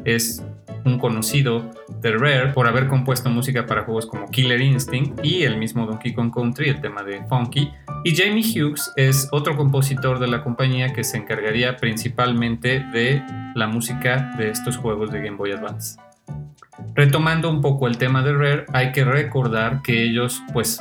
es 0.07 0.43
un 0.87 0.99
conocido 0.99 1.71
de 2.03 2.13
Rare 2.13 2.49
por 2.49 2.67
haber 2.67 2.89
compuesto 2.89 3.31
música 3.31 3.65
para 3.65 3.85
juegos 3.85 4.07
como 4.07 4.29
Killer 4.29 4.61
Instinct 4.61 5.25
y 5.25 5.45
el 5.45 5.57
mismo 5.57 5.87
Donkey 5.87 6.13
Kong 6.13 6.33
Country, 6.35 6.69
el 6.69 6.81
tema 6.81 7.03
de 7.03 7.25
Funky. 7.27 7.71
Y 8.05 8.15
Jamie 8.15 8.43
Hughes 8.45 8.93
es 8.97 9.29
otro 9.31 9.57
compositor 9.57 10.19
de 10.19 10.27
la 10.27 10.43
compañía 10.43 10.93
que 10.93 11.05
se 11.05 11.17
encargaría 11.17 11.77
principalmente 11.77 12.81
de 12.93 13.23
la 13.55 13.69
música 13.69 14.35
de 14.37 14.51
estos 14.51 14.77
juegos 14.77 15.13
de 15.13 15.23
Game 15.23 15.37
Boy 15.37 15.53
Advance. 15.53 15.99
Retomando 16.95 17.51
un 17.51 17.61
poco 17.61 17.87
el 17.87 17.97
tema 17.97 18.23
de 18.23 18.33
Rare, 18.33 18.67
hay 18.73 18.93
que 18.93 19.05
recordar 19.05 19.81
que 19.83 20.03
ellos 20.03 20.43
pues 20.53 20.81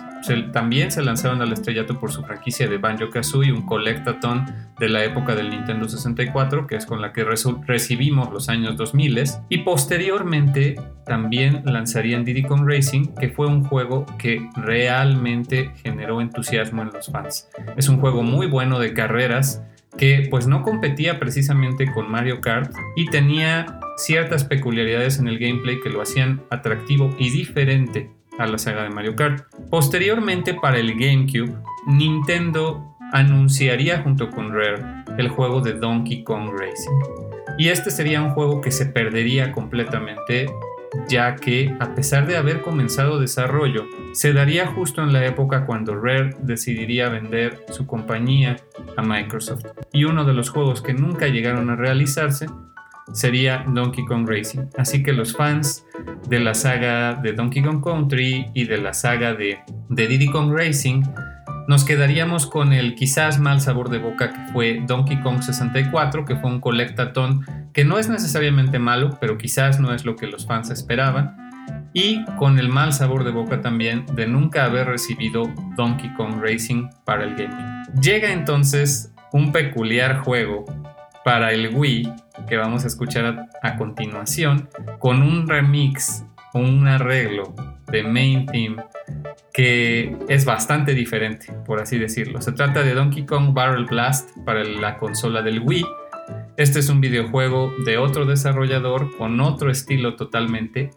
también 0.51 0.91
se 0.91 1.01
lanzaron 1.01 1.41
al 1.41 1.53
estrellato 1.53 1.99
por 1.99 2.11
su 2.11 2.23
franquicia 2.23 2.67
de 2.67 2.77
Banjo-Kazooie, 2.77 3.51
un 3.51 3.65
collectathon 3.65 4.45
de 4.77 4.89
la 4.89 5.03
época 5.03 5.35
del 5.35 5.49
Nintendo 5.49 5.87
64, 5.87 6.67
que 6.67 6.75
es 6.75 6.85
con 6.85 7.01
la 7.01 7.13
que 7.13 7.23
recibimos 7.23 8.31
los 8.31 8.49
años 8.49 8.77
2000, 8.77 9.23
y 9.49 9.59
posteriormente 9.59 10.75
también 11.05 11.63
lanzarían 11.65 12.23
Diddy 12.23 12.43
Kong 12.43 12.67
Racing, 12.67 13.07
que 13.19 13.29
fue 13.29 13.47
un 13.47 13.63
juego 13.63 14.05
que 14.17 14.47
realmente 14.55 15.71
generó 15.83 16.21
entusiasmo 16.21 16.81
en 16.81 16.91
los 16.93 17.07
fans. 17.07 17.49
Es 17.77 17.89
un 17.89 17.99
juego 17.99 18.21
muy 18.21 18.47
bueno 18.47 18.79
de 18.79 18.93
carreras, 18.93 19.63
que 19.97 20.27
pues 20.29 20.47
no 20.47 20.61
competía 20.61 21.19
precisamente 21.19 21.91
con 21.91 22.09
Mario 22.09 22.39
Kart 22.39 22.73
y 22.95 23.07
tenía 23.07 23.79
ciertas 24.05 24.43
peculiaridades 24.43 25.19
en 25.19 25.27
el 25.27 25.39
gameplay 25.39 25.79
que 25.79 25.89
lo 25.89 26.01
hacían 26.01 26.41
atractivo 26.49 27.13
y 27.17 27.29
diferente 27.29 28.11
a 28.37 28.47
la 28.47 28.57
saga 28.57 28.83
de 28.83 28.89
Mario 28.89 29.15
Kart. 29.15 29.43
Posteriormente 29.69 30.53
para 30.53 30.79
el 30.79 30.93
GameCube, 30.93 31.53
Nintendo 31.85 32.95
anunciaría 33.11 34.01
junto 34.01 34.29
con 34.29 34.53
Rare 34.53 34.83
el 35.17 35.29
juego 35.29 35.61
de 35.61 35.73
Donkey 35.73 36.23
Kong 36.23 36.49
Racing. 36.51 36.91
Y 37.57 37.67
este 37.67 37.91
sería 37.91 38.21
un 38.21 38.31
juego 38.31 38.61
que 38.61 38.71
se 38.71 38.85
perdería 38.85 39.51
completamente 39.51 40.47
ya 41.07 41.35
que 41.35 41.73
a 41.79 41.95
pesar 41.95 42.27
de 42.27 42.37
haber 42.37 42.61
comenzado 42.61 43.19
desarrollo, 43.19 43.85
se 44.13 44.33
daría 44.33 44.67
justo 44.67 45.01
en 45.01 45.13
la 45.13 45.25
época 45.25 45.65
cuando 45.65 45.95
Rare 45.95 46.35
decidiría 46.41 47.09
vender 47.09 47.65
su 47.69 47.87
compañía 47.87 48.57
a 48.97 49.01
Microsoft. 49.01 49.65
Y 49.93 50.03
uno 50.03 50.25
de 50.25 50.33
los 50.33 50.49
juegos 50.49 50.81
que 50.81 50.93
nunca 50.93 51.27
llegaron 51.27 51.69
a 51.69 51.75
realizarse 51.75 52.47
sería 53.13 53.65
Donkey 53.67 54.05
Kong 54.05 54.27
Racing. 54.27 54.67
Así 54.77 55.03
que 55.03 55.13
los 55.13 55.35
fans 55.35 55.85
de 56.27 56.39
la 56.39 56.53
saga 56.53 57.15
de 57.15 57.33
Donkey 57.33 57.61
Kong 57.63 57.83
Country 57.83 58.45
y 58.53 58.65
de 58.65 58.77
la 58.77 58.93
saga 58.93 59.33
de, 59.33 59.59
de 59.89 60.07
Diddy 60.07 60.27
Kong 60.27 60.53
Racing 60.53 61.03
nos 61.67 61.85
quedaríamos 61.85 62.47
con 62.47 62.73
el 62.73 62.95
quizás 62.95 63.39
mal 63.39 63.61
sabor 63.61 63.89
de 63.89 63.99
boca 63.99 64.31
que 64.31 64.51
fue 64.51 64.83
Donkey 64.85 65.21
Kong 65.21 65.41
64, 65.41 66.25
que 66.25 66.35
fue 66.35 66.49
un 66.49 66.59
collectathon 66.59 67.45
que 67.73 67.85
no 67.85 67.97
es 67.97 68.09
necesariamente 68.09 68.79
malo, 68.79 69.17
pero 69.21 69.37
quizás 69.37 69.79
no 69.79 69.93
es 69.93 70.03
lo 70.03 70.15
que 70.15 70.27
los 70.27 70.45
fans 70.45 70.69
esperaban. 70.69 71.37
Y 71.93 72.25
con 72.37 72.57
el 72.57 72.69
mal 72.69 72.93
sabor 72.93 73.23
de 73.23 73.31
boca 73.31 73.61
también 73.61 74.05
de 74.15 74.27
nunca 74.27 74.65
haber 74.65 74.87
recibido 74.87 75.43
Donkey 75.75 76.13
Kong 76.15 76.41
Racing 76.41 76.89
para 77.05 77.23
el 77.23 77.35
gaming. 77.35 77.83
Llega 78.01 78.31
entonces 78.31 79.13
un 79.31 79.51
peculiar 79.51 80.17
juego 80.19 80.65
para 81.23 81.51
el 81.51 81.75
Wii 81.75 82.11
que 82.47 82.57
vamos 82.57 82.83
a 82.83 82.87
escuchar 82.87 83.47
a, 83.61 83.77
continuación 83.77 84.69
con 84.99 85.21
un 85.21 85.47
remix, 85.47 86.25
un 86.53 86.87
arreglo 86.87 87.53
de 87.87 88.03
main 88.03 88.45
theme 88.45 88.83
que 89.53 90.15
es 90.29 90.45
bastante 90.45 90.93
diferente, 90.93 91.51
por 91.65 91.81
así 91.81 91.97
decirlo. 91.97 92.41
Se 92.41 92.53
trata 92.53 92.83
de 92.83 92.93
Donkey 92.93 93.25
Kong 93.25 93.53
Barrel 93.53 93.85
Blast 93.85 94.29
para 94.45 94.63
la 94.63 94.97
consola 94.97 95.41
del 95.41 95.59
Wii. 95.59 95.85
Este 96.57 96.79
es 96.79 96.89
un 96.89 97.01
videojuego 97.01 97.71
de 97.85 97.97
otro 97.97 98.25
desarrollador 98.25 99.15
con 99.17 99.39
otro 99.41 99.69
estilo 99.69 100.15
totalmente, 100.15 100.91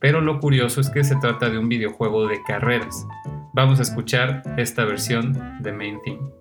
pero 0.00 0.20
lo 0.20 0.40
curioso 0.40 0.80
es 0.80 0.90
que 0.90 1.04
se 1.04 1.16
trata 1.16 1.50
de 1.50 1.58
un 1.58 1.68
videojuego 1.68 2.26
de 2.26 2.38
carreras. 2.46 3.06
Vamos 3.52 3.78
a 3.78 3.82
escuchar 3.82 4.42
esta 4.56 4.84
versión 4.84 5.32
de 5.60 5.72
Main 5.72 5.98
Theme. 6.04 6.37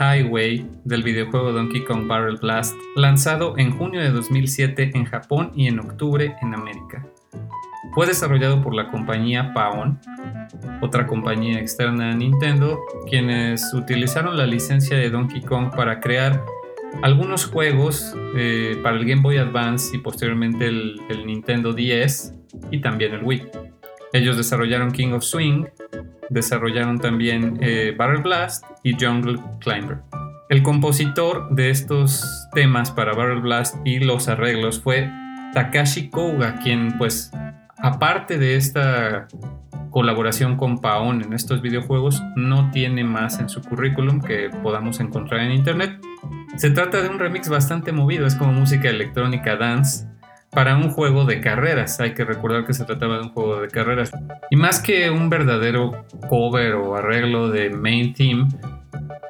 Highway 0.00 0.66
del 0.84 1.02
videojuego 1.02 1.52
Donkey 1.52 1.84
Kong 1.84 2.06
Barrel 2.08 2.38
Blast, 2.38 2.74
lanzado 2.96 3.54
en 3.58 3.70
junio 3.70 4.00
de 4.00 4.10
2007 4.10 4.92
en 4.94 5.04
Japón 5.04 5.52
y 5.54 5.66
en 5.66 5.78
octubre 5.78 6.34
en 6.40 6.54
América. 6.54 7.06
Fue 7.92 8.06
desarrollado 8.06 8.62
por 8.62 8.74
la 8.74 8.90
compañía 8.90 9.52
Paon, 9.52 10.00
otra 10.80 11.06
compañía 11.06 11.58
externa 11.58 12.12
a 12.12 12.14
Nintendo, 12.14 12.80
quienes 13.08 13.74
utilizaron 13.74 14.36
la 14.36 14.46
licencia 14.46 14.96
de 14.96 15.10
Donkey 15.10 15.42
Kong 15.42 15.74
para 15.74 16.00
crear 16.00 16.42
algunos 17.02 17.46
juegos 17.46 18.14
eh, 18.36 18.78
para 18.82 18.96
el 18.96 19.04
Game 19.04 19.22
Boy 19.22 19.38
Advance 19.38 19.94
y 19.94 19.98
posteriormente 19.98 20.66
el, 20.66 21.00
el 21.08 21.26
Nintendo 21.26 21.72
10 21.72 22.34
y 22.70 22.80
también 22.80 23.14
el 23.14 23.24
Wii. 23.24 23.69
Ellos 24.12 24.36
desarrollaron 24.36 24.92
King 24.92 25.12
of 25.12 25.22
Swing, 25.22 25.66
desarrollaron 26.30 26.98
también 26.98 27.58
eh, 27.60 27.94
Barrel 27.96 28.22
Blast 28.22 28.64
y 28.82 28.94
Jungle 28.94 29.38
Climber. 29.60 29.98
El 30.48 30.62
compositor 30.62 31.54
de 31.54 31.70
estos 31.70 32.48
temas 32.52 32.90
para 32.90 33.12
Barrel 33.14 33.40
Blast 33.40 33.76
y 33.84 34.00
los 34.00 34.28
arreglos 34.28 34.80
fue 34.80 35.08
Takashi 35.54 36.10
Koga, 36.10 36.58
quien 36.58 36.98
pues 36.98 37.30
aparte 37.78 38.36
de 38.36 38.56
esta 38.56 39.28
colaboración 39.90 40.56
con 40.56 40.78
Paon 40.78 41.22
en 41.22 41.32
estos 41.32 41.62
videojuegos, 41.62 42.22
no 42.36 42.70
tiene 42.70 43.04
más 43.04 43.38
en 43.38 43.48
su 43.48 43.60
currículum 43.60 44.20
que 44.20 44.50
podamos 44.62 45.00
encontrar 45.00 45.40
en 45.40 45.52
internet. 45.52 46.00
Se 46.56 46.70
trata 46.70 47.00
de 47.02 47.08
un 47.08 47.18
remix 47.18 47.48
bastante 47.48 47.92
movido, 47.92 48.26
es 48.26 48.34
como 48.34 48.52
música 48.52 48.88
electrónica 48.88 49.56
dance 49.56 50.09
para 50.50 50.76
un 50.76 50.90
juego 50.90 51.24
de 51.24 51.40
carreras. 51.40 52.00
Hay 52.00 52.14
que 52.14 52.24
recordar 52.24 52.66
que 52.66 52.74
se 52.74 52.84
trataba 52.84 53.16
de 53.16 53.22
un 53.22 53.30
juego 53.30 53.60
de 53.60 53.68
carreras. 53.68 54.10
Y 54.50 54.56
más 54.56 54.80
que 54.80 55.10
un 55.10 55.30
verdadero 55.30 56.04
cover 56.28 56.74
o 56.74 56.96
arreglo 56.96 57.48
de 57.48 57.70
main 57.70 58.12
theme, 58.14 58.48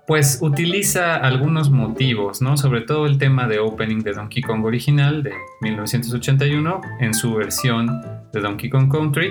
pues 0.07 0.39
utiliza 0.43 1.17
algunos 1.17 1.71
motivos, 1.71 2.43
¿no? 2.43 2.57
Sobre 2.57 2.81
todo 2.81 3.07
el 3.07 3.19
tema 3.19 3.47
de 3.47 3.61
opening 3.61 4.01
de 4.01 4.13
Donkey 4.13 4.43
Kong 4.43 4.65
original 4.65 5.23
de 5.23 5.33
1981 5.61 6.81
en 6.99 7.15
su 7.15 7.35
versión 7.35 8.03
de 8.33 8.41
Donkey 8.41 8.71
Kong 8.71 8.91
Country 8.91 9.31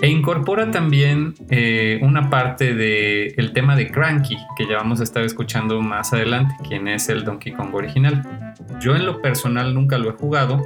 e 0.00 0.08
incorpora 0.08 0.70
también 0.70 1.34
eh, 1.48 1.98
una 2.02 2.28
parte 2.28 2.74
del 2.74 3.52
tema 3.52 3.76
de 3.76 3.90
Cranky, 3.90 4.36
que 4.56 4.66
ya 4.66 4.76
vamos 4.76 5.00
a 5.00 5.04
estar 5.04 5.22
escuchando 5.22 5.80
más 5.80 6.12
adelante, 6.12 6.54
quien 6.68 6.86
es 6.88 7.08
el 7.08 7.24
Donkey 7.24 7.52
Kong 7.52 7.74
original. 7.74 8.22
Yo 8.80 8.94
en 8.94 9.06
lo 9.06 9.22
personal 9.22 9.74
nunca 9.74 9.96
lo 9.96 10.10
he 10.10 10.12
jugado, 10.12 10.60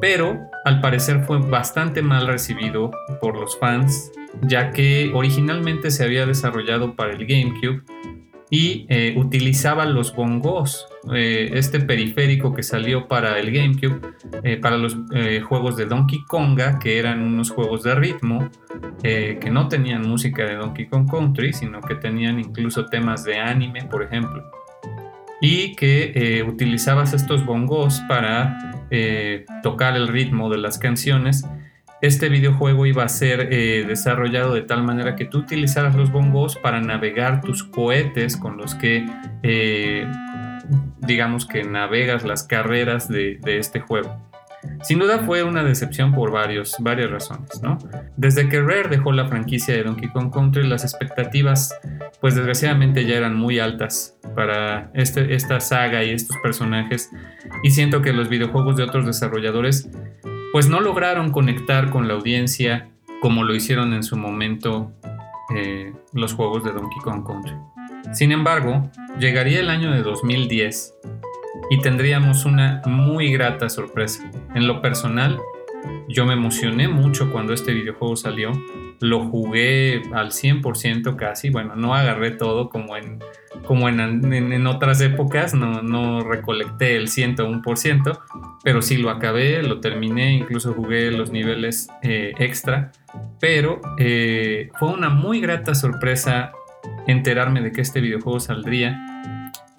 pero 0.00 0.38
al 0.64 0.80
parecer 0.80 1.24
fue 1.24 1.38
bastante 1.38 2.02
mal 2.02 2.26
recibido 2.26 2.90
por 3.20 3.38
los 3.38 3.58
fans, 3.58 4.12
ya 4.42 4.70
que 4.70 5.10
originalmente 5.14 5.90
se 5.90 6.04
había 6.04 6.26
desarrollado 6.26 6.94
para 6.94 7.12
el 7.12 7.26
GameCube 7.26 7.82
y 8.50 8.84
eh, 8.88 9.14
utilizaba 9.16 9.86
los 9.86 10.14
bongos, 10.14 10.88
eh, 11.14 11.50
este 11.54 11.78
periférico 11.78 12.52
que 12.52 12.64
salió 12.64 13.06
para 13.06 13.38
el 13.38 13.52
GameCube, 13.52 14.00
eh, 14.42 14.56
para 14.56 14.76
los 14.76 14.96
juegos 15.46 15.76
de 15.76 15.86
Donkey 15.86 16.24
Konga, 16.26 16.80
que 16.80 16.98
eran 16.98 17.22
unos 17.22 17.50
juegos 17.50 17.84
de 17.84 17.94
ritmo, 17.94 18.50
que 19.02 19.50
no 19.50 19.68
tenían 19.68 20.02
música 20.02 20.44
de 20.44 20.56
Donkey 20.56 20.86
Kong 20.86 21.08
Country, 21.10 21.52
sino 21.52 21.80
que 21.80 21.94
tenían 21.94 22.38
incluso 22.38 22.86
temas 22.86 23.24
de 23.24 23.38
anime, 23.38 23.84
por 23.84 24.02
ejemplo, 24.02 24.42
y 25.40 25.74
que 25.74 26.44
utilizabas 26.46 27.14
estos 27.14 27.44
bongos 27.46 28.00
para 28.08 28.88
tocar 29.62 29.96
el 29.96 30.08
ritmo 30.08 30.50
de 30.50 30.58
las 30.58 30.78
canciones 30.78 31.44
este 32.00 32.30
videojuego 32.30 32.86
iba 32.86 33.04
a 33.04 33.08
ser 33.08 33.52
eh, 33.52 33.84
desarrollado 33.86 34.54
de 34.54 34.62
tal 34.62 34.82
manera 34.82 35.16
que 35.16 35.26
tú 35.26 35.38
utilizaras 35.38 35.94
los 35.94 36.10
bongos 36.10 36.56
para 36.56 36.80
navegar 36.80 37.42
tus 37.42 37.62
cohetes 37.62 38.38
con 38.38 38.56
los 38.56 38.74
que, 38.74 39.06
eh, 39.42 40.10
digamos 41.00 41.44
que 41.44 41.62
navegas 41.62 42.24
las 42.24 42.44
carreras 42.44 43.08
de, 43.08 43.38
este 43.44 43.80
juego. 43.80 44.29
Sin 44.82 44.98
duda 44.98 45.20
fue 45.20 45.42
una 45.42 45.64
decepción 45.64 46.12
por 46.12 46.30
varios, 46.30 46.76
varias 46.78 47.10
razones, 47.10 47.62
¿no? 47.62 47.78
Desde 48.16 48.48
que 48.48 48.60
Rare 48.60 48.88
dejó 48.88 49.12
la 49.12 49.26
franquicia 49.26 49.74
de 49.74 49.84
Donkey 49.84 50.08
Kong 50.10 50.32
Country, 50.32 50.66
las 50.66 50.84
expectativas, 50.84 51.74
pues 52.20 52.34
desgraciadamente 52.34 53.06
ya 53.06 53.16
eran 53.16 53.36
muy 53.36 53.58
altas 53.58 54.18
para 54.34 54.90
este, 54.94 55.34
esta 55.34 55.60
saga 55.60 56.04
y 56.04 56.10
estos 56.10 56.36
personajes, 56.42 57.10
y 57.62 57.70
siento 57.70 58.02
que 58.02 58.12
los 58.12 58.28
videojuegos 58.28 58.76
de 58.76 58.84
otros 58.84 59.06
desarrolladores 59.06 59.88
pues 60.52 60.68
no 60.68 60.80
lograron 60.80 61.30
conectar 61.30 61.90
con 61.90 62.08
la 62.08 62.14
audiencia 62.14 62.90
como 63.20 63.44
lo 63.44 63.54
hicieron 63.54 63.92
en 63.92 64.02
su 64.02 64.16
momento 64.16 64.92
eh, 65.54 65.92
los 66.12 66.34
juegos 66.34 66.64
de 66.64 66.72
Donkey 66.72 66.98
Kong 67.02 67.24
Country. 67.26 67.54
Sin 68.12 68.32
embargo, 68.32 68.90
llegaría 69.18 69.60
el 69.60 69.70
año 69.70 69.92
de 69.92 70.02
2010 70.02 70.94
y 71.70 71.80
tendríamos 71.80 72.44
una 72.44 72.82
muy 72.86 73.30
grata 73.32 73.68
sorpresa. 73.68 74.28
En 74.54 74.66
lo 74.66 74.80
personal, 74.82 75.38
yo 76.08 76.26
me 76.26 76.34
emocioné 76.34 76.88
mucho 76.88 77.30
cuando 77.30 77.52
este 77.52 77.72
videojuego 77.72 78.16
salió. 78.16 78.52
Lo 79.00 79.24
jugué 79.24 80.02
al 80.12 80.30
100% 80.30 81.16
casi. 81.16 81.50
Bueno, 81.50 81.76
no 81.76 81.94
agarré 81.94 82.32
todo 82.32 82.68
como 82.68 82.96
en, 82.96 83.18
como 83.64 83.88
en, 83.88 84.00
en, 84.32 84.66
otras 84.66 85.00
épocas. 85.00 85.54
No, 85.54 86.20
recolecté 86.22 86.96
el 86.96 87.08
101%. 87.08 88.18
Pero 88.62 88.82
sí 88.82 88.98
lo 88.98 89.10
acabé, 89.10 89.62
lo 89.62 89.80
terminé. 89.80 90.34
Incluso 90.34 90.74
jugué 90.74 91.10
los 91.10 91.30
niveles 91.30 91.88
eh, 92.02 92.34
extra. 92.38 92.92
Pero 93.38 93.80
eh, 93.98 94.70
fue 94.78 94.90
una 94.90 95.08
muy 95.08 95.40
grata 95.40 95.74
sorpresa 95.74 96.52
enterarme 97.06 97.62
de 97.62 97.72
que 97.72 97.80
este 97.80 98.00
videojuego 98.00 98.40
saldría 98.40 98.98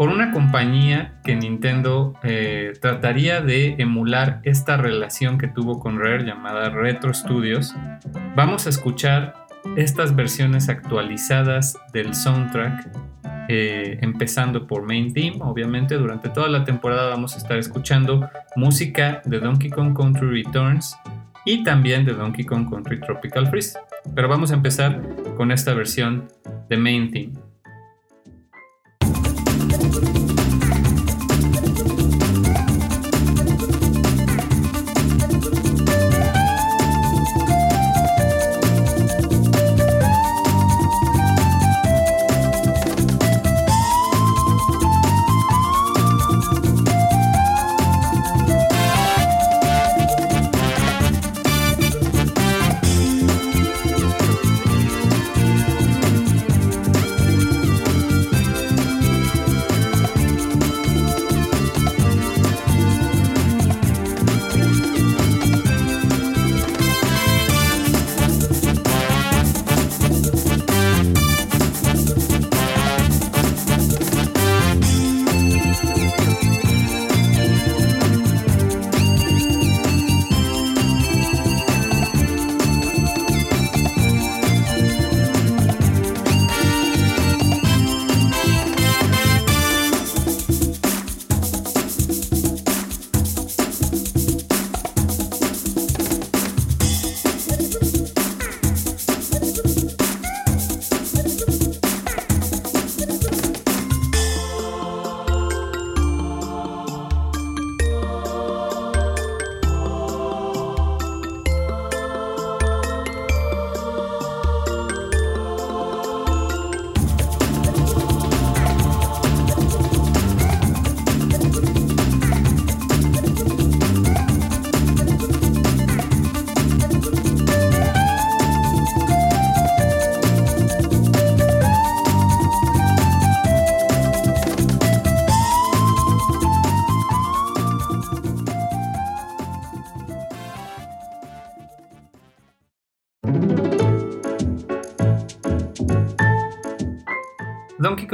por 0.01 0.09
una 0.09 0.31
compañía 0.31 1.13
que 1.23 1.35
Nintendo 1.35 2.15
eh, 2.23 2.73
trataría 2.81 3.39
de 3.41 3.75
emular 3.77 4.39
esta 4.41 4.75
relación 4.75 5.37
que 5.37 5.47
tuvo 5.47 5.79
con 5.79 5.99
Rare 5.99 6.25
llamada 6.25 6.71
Retro 6.71 7.13
Studios, 7.13 7.75
vamos 8.35 8.65
a 8.65 8.71
escuchar 8.71 9.45
estas 9.77 10.15
versiones 10.15 10.69
actualizadas 10.69 11.77
del 11.93 12.15
soundtrack, 12.15 12.89
eh, 13.47 13.99
empezando 14.01 14.65
por 14.65 14.87
Main 14.87 15.13
Theme, 15.13 15.37
obviamente 15.41 15.93
durante 15.99 16.29
toda 16.29 16.49
la 16.49 16.65
temporada 16.65 17.09
vamos 17.09 17.35
a 17.35 17.37
estar 17.37 17.59
escuchando 17.59 18.27
música 18.55 19.21
de 19.25 19.37
Donkey 19.37 19.69
Kong 19.69 19.95
Country 19.95 20.43
Returns 20.43 20.97
y 21.45 21.63
también 21.63 22.05
de 22.05 22.13
Donkey 22.13 22.43
Kong 22.43 22.67
Country 22.67 22.99
Tropical 23.01 23.45
Freeze. 23.51 23.77
Pero 24.15 24.27
vamos 24.27 24.49
a 24.49 24.55
empezar 24.55 24.99
con 25.37 25.51
esta 25.51 25.75
versión 25.75 26.27
de 26.69 26.77
Main 26.77 27.11
Theme. 27.11 27.50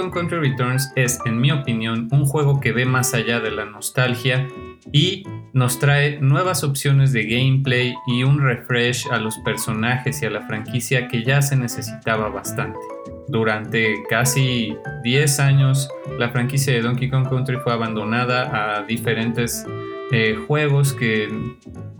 Kong 0.07 0.29
Country 0.29 0.51
Returns 0.51 0.91
es, 0.95 1.19
en 1.25 1.39
mi 1.39 1.51
opinión, 1.51 2.07
un 2.11 2.25
juego 2.25 2.61
que 2.61 2.71
ve 2.71 2.85
más 2.85 3.13
allá 3.13 3.41
de 3.41 3.51
la 3.51 3.65
nostalgia 3.65 4.47
y 4.93 5.23
nos 5.51 5.79
trae 5.79 6.21
nuevas 6.21 6.63
opciones 6.63 7.11
de 7.11 7.23
gameplay 7.23 7.93
y 8.07 8.23
un 8.23 8.39
refresh 8.39 9.05
a 9.11 9.17
los 9.17 9.37
personajes 9.39 10.21
y 10.21 10.25
a 10.25 10.29
la 10.29 10.41
franquicia 10.47 11.09
que 11.09 11.23
ya 11.23 11.41
se 11.41 11.57
necesitaba 11.57 12.29
bastante. 12.29 12.79
Durante 13.27 13.95
casi 14.09 14.77
10 15.03 15.39
años, 15.39 15.89
la 16.17 16.29
franquicia 16.29 16.73
de 16.73 16.81
Donkey 16.81 17.09
Kong 17.09 17.27
Country 17.27 17.57
fue 17.57 17.73
abandonada 17.73 18.77
a 18.77 18.83
diferentes 18.83 19.65
eh, 20.13 20.37
juegos 20.47 20.93
que, 20.93 21.27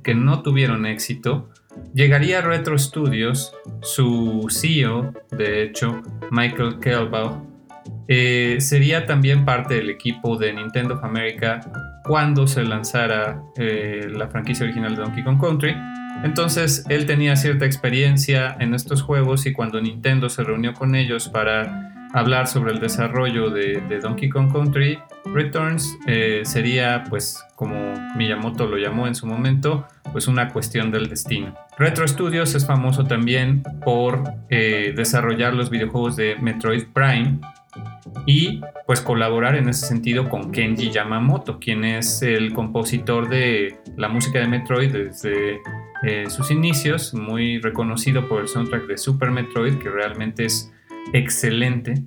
que 0.04 0.16
no 0.16 0.44
tuvieron 0.44 0.86
éxito. 0.86 1.50
Llegaría 1.94 2.40
a 2.40 2.42
Retro 2.42 2.78
Studios, 2.78 3.54
su 3.82 4.48
CEO, 4.50 5.14
de 5.32 5.64
hecho, 5.64 6.02
Michael 6.32 6.80
Kelbaugh, 6.80 7.47
eh, 8.08 8.58
sería 8.60 9.06
también 9.06 9.44
parte 9.44 9.76
del 9.76 9.90
equipo 9.90 10.38
de 10.38 10.54
Nintendo 10.54 10.96
of 10.96 11.04
America 11.04 11.60
cuando 12.06 12.48
se 12.48 12.64
lanzara 12.64 13.42
eh, 13.58 14.08
la 14.10 14.30
franquicia 14.30 14.64
original 14.64 14.96
de 14.96 15.02
Donkey 15.02 15.24
Kong 15.24 15.40
Country. 15.40 15.76
Entonces 16.24 16.86
él 16.90 17.06
tenía 17.06 17.36
cierta 17.36 17.66
experiencia 17.66 18.56
en 18.60 18.74
estos 18.74 19.02
juegos 19.02 19.46
y 19.46 19.54
cuando 19.54 19.82
Nintendo 19.82 20.30
se 20.30 20.44
reunió 20.44 20.74
con 20.74 20.96
ellos 20.96 21.28
para 21.28 21.92
hablar 22.14 22.48
sobre 22.48 22.72
el 22.72 22.80
desarrollo 22.80 23.50
de, 23.50 23.82
Donkey 24.02 24.30
Kong 24.30 24.52
Country 24.52 24.98
Returns 25.26 25.98
eh, 26.08 26.42
sería 26.46 27.04
pues 27.10 27.44
como 27.56 27.94
Miyamoto 28.16 28.66
lo 28.66 28.78
llamó 28.78 29.08
en 29.08 29.14
su 29.14 29.28
momento 29.28 29.86
pues 30.14 30.30
una 30.30 30.48
cuestión 30.48 30.90
del 30.90 31.10
destino. 31.10 31.54
Retro 31.78 32.08
Studios 32.08 32.56
es 32.56 32.66
famoso 32.66 33.04
también 33.04 33.62
por 33.84 34.24
desarrollar 34.50 35.54
los 35.54 35.70
videojuegos 35.70 36.16
de 36.16 36.38
Metroid 36.38 36.86
Prime 36.94 37.40
y 38.26 38.62
pues 38.86 39.02
colaborar 39.02 39.56
en 39.56 39.70
ese 39.70 39.86
sentido 39.86 40.30
con 40.30 40.52
Kenji 40.52 40.92
Yamamoto, 40.92 41.60
quien 41.60 41.84
es 41.86 42.22
el 42.22 42.54
compositor 42.54 43.30
de 43.30 43.78
la 43.96 44.10
música 44.10 44.40
de 44.40 44.48
Metroid 44.48 44.92
desde 44.92 45.60
eh, 46.04 46.30
sus 46.30 46.52
inicios, 46.52 47.14
muy 47.14 47.60
reconocido 47.60 48.28
por 48.28 48.42
el 48.42 48.48
soundtrack 48.48 48.86
de 48.88 48.98
Super 48.98 49.32
Metroid, 49.32 49.76
que 49.76 49.90
realmente 49.90 50.46
es 50.46 50.72
excelente. 51.14 52.04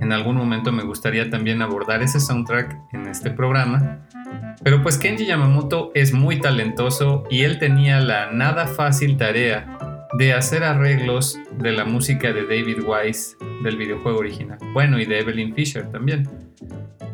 En 0.00 0.12
algún 0.12 0.36
momento 0.36 0.72
me 0.72 0.82
gustaría 0.82 1.30
también 1.30 1.62
abordar 1.62 2.02
ese 2.02 2.20
soundtrack 2.20 2.76
en 2.92 3.06
este 3.06 3.30
programa. 3.30 4.00
Pero 4.62 4.82
pues 4.82 4.98
Kenji 4.98 5.26
Yamamoto 5.26 5.90
es 5.94 6.12
muy 6.12 6.40
talentoso 6.40 7.24
y 7.30 7.42
él 7.42 7.58
tenía 7.58 8.00
la 8.00 8.30
nada 8.30 8.66
fácil 8.66 9.16
tarea 9.16 9.91
de 10.14 10.34
hacer 10.34 10.62
arreglos 10.62 11.38
de 11.58 11.72
la 11.72 11.84
música 11.84 12.32
de 12.32 12.42
David 12.42 12.78
Wise 12.84 13.36
del 13.62 13.76
videojuego 13.76 14.18
original. 14.18 14.58
Bueno, 14.72 14.98
y 14.98 15.06
de 15.06 15.20
Evelyn 15.20 15.54
Fisher 15.54 15.90
también. 15.90 16.28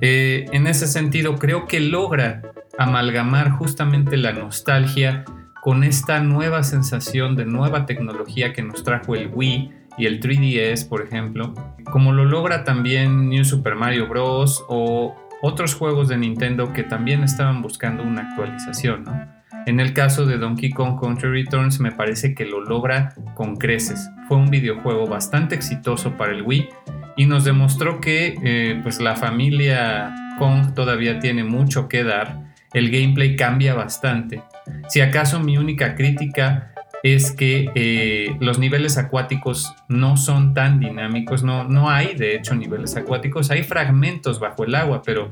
Eh, 0.01 0.47
en 0.53 0.67
ese 0.67 0.87
sentido, 0.87 1.37
creo 1.37 1.67
que 1.67 1.81
logra 1.81 2.43
amalgamar 2.79 3.51
justamente 3.51 4.17
la 4.17 4.33
nostalgia 4.33 5.25
con 5.63 5.85
esta 5.85 6.21
nueva 6.21 6.63
sensación 6.63 7.37
de 7.37 7.45
nueva 7.45 7.87
tecnología 7.87 8.53
que 8.53 8.63
nos 8.63 8.85
trajo 8.85 9.15
el 9.15 9.31
Wii 9.33 9.73
y 9.99 10.07
el 10.07 10.21
3DS, 10.21 10.89
por 10.89 11.03
ejemplo, 11.03 11.55
como 11.91 12.13
lo 12.13 12.25
logra 12.25 12.65
también 12.65 13.29
New 13.29 13.45
Super 13.45 13.75
Mario 13.75 14.07
Bros. 14.07 14.65
o 14.69 15.17
otros 15.43 15.75
juegos 15.75 16.09
de 16.09 16.17
Nintendo 16.17 16.73
que 16.73 16.85
también 16.85 17.25
estaban 17.25 17.63
buscando 17.63 18.03
una 18.03 18.23
actualización, 18.23 19.05
¿no? 19.05 19.38
En 19.69 19.81
el 19.81 19.93
caso 19.93 20.25
de 20.25 20.39
Donkey 20.39 20.71
Kong 20.71 20.99
Country 20.99 21.29
Returns 21.43 21.79
me 21.79 21.93
parece 21.93 22.35
que 22.35 22.47
lo 22.47 22.63
logra 22.63 23.13
con 23.35 23.57
creces. 23.57 24.09
Fue 24.27 24.39
un 24.39 24.49
videojuego 24.49 25.07
bastante 25.07 25.55
exitoso 25.55 26.17
para 26.17 26.33
el 26.33 26.41
Wii 26.41 26.71
y 27.19 27.27
nos 27.27 27.45
demostró 27.45 28.01
que 28.01 28.39
eh, 28.43 28.81
pues 28.83 28.99
la 28.99 29.15
familia 29.15 30.11
Kong 30.39 30.73
todavía 30.75 31.21
tiene 31.21 31.45
mucho 31.45 31.87
que 31.87 32.03
dar. 32.03 32.45
El 32.73 32.91
gameplay 32.91 33.37
cambia 33.37 33.75
bastante. 33.75 34.43
Si 34.89 35.03
acaso 35.03 35.39
mi 35.39 35.59
única 35.59 35.97
crítica 35.97 36.73
es 37.03 37.31
que 37.33 37.71
eh, 37.75 38.39
los 38.41 38.59
niveles 38.59 38.97
acuáticos 38.97 39.75
no 39.87 40.17
son 40.17 40.55
tan 40.55 40.81
dinámicos, 40.81 41.43
no, 41.43 41.65
no 41.65 41.91
hay 41.91 42.15
de 42.15 42.37
hecho 42.37 42.55
niveles 42.55 42.97
acuáticos, 42.97 43.51
hay 43.51 43.65
fragmentos 43.65 44.41
bajo 44.41 44.65
el 44.65 44.75
agua, 44.75 45.03
pero 45.05 45.31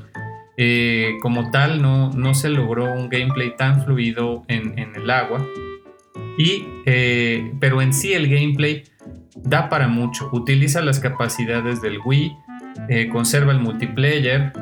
eh, 0.56 1.16
como 1.22 1.50
tal 1.50 1.82
no, 1.82 2.10
no, 2.12 2.34
se 2.34 2.48
logró 2.48 2.92
un 2.92 3.08
gameplay 3.08 3.54
tan 3.56 3.84
fluido 3.84 4.44
en, 4.48 4.78
el 4.94 5.10
agua. 5.10 5.46
Y, 6.38 6.64
eh, 6.86 7.52
pero 7.60 7.82
en 7.82 7.92
sí 7.92 8.12
el 8.14 8.28
gameplay 8.28 8.84
da 9.36 9.68
para 9.68 9.88
mucho. 9.88 10.28
Utiliza 10.32 10.80
las 10.82 11.00
capacidades 11.00 11.82
del 11.82 11.98
Wii, 12.04 12.32
eh, 12.88 13.08
conserva 13.08 13.52
el 13.52 13.60
multiplayer, 13.60 14.52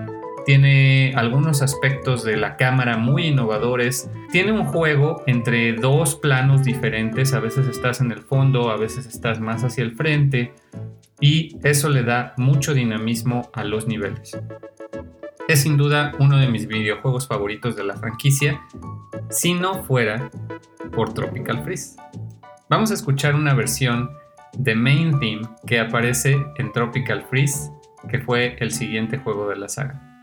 tiene 0.44 1.14
algunos 1.16 1.62
aspectos 1.62 2.22
de 2.22 2.36
la 2.36 2.56
cámara 2.56 2.98
muy 2.98 3.28
innovadores. 3.28 4.10
Tiene 4.30 4.52
un 4.52 4.66
juego 4.66 5.22
entre 5.26 5.72
dos 5.72 6.16
planos 6.16 6.64
diferentes. 6.64 7.32
A 7.32 7.40
veces 7.40 7.66
estás 7.66 8.00
en 8.00 8.12
el 8.12 8.20
fondo, 8.20 8.70
a 8.70 8.76
veces 8.76 9.06
estás 9.06 9.40
más 9.40 9.64
hacia 9.64 9.84
el 9.84 9.96
frente. 9.96 10.52
Y 11.20 11.56
eso 11.62 11.88
le 11.88 12.02
da 12.02 12.34
mucho 12.36 12.74
dinamismo 12.74 13.50
a 13.54 13.64
los 13.64 13.86
niveles. 13.86 14.36
Es 15.46 15.60
sin 15.60 15.76
duda 15.76 16.12
uno 16.18 16.38
de 16.38 16.48
mis 16.48 16.66
videojuegos 16.66 17.28
favoritos 17.28 17.76
de 17.76 17.84
la 17.84 17.96
franquicia, 17.96 18.62
si 19.28 19.52
no 19.52 19.84
fuera 19.84 20.30
por 20.94 21.12
Tropical 21.12 21.62
Freeze. 21.62 21.96
Vamos 22.70 22.90
a 22.90 22.94
escuchar 22.94 23.34
una 23.34 23.52
versión 23.52 24.10
de 24.56 24.74
Main 24.74 25.20
Theme 25.20 25.46
que 25.66 25.80
aparece 25.80 26.42
en 26.56 26.72
Tropical 26.72 27.26
Freeze, 27.28 27.70
que 28.08 28.20
fue 28.20 28.56
el 28.60 28.70
siguiente 28.70 29.18
juego 29.18 29.48
de 29.50 29.56
la 29.56 29.68
saga. 29.68 30.13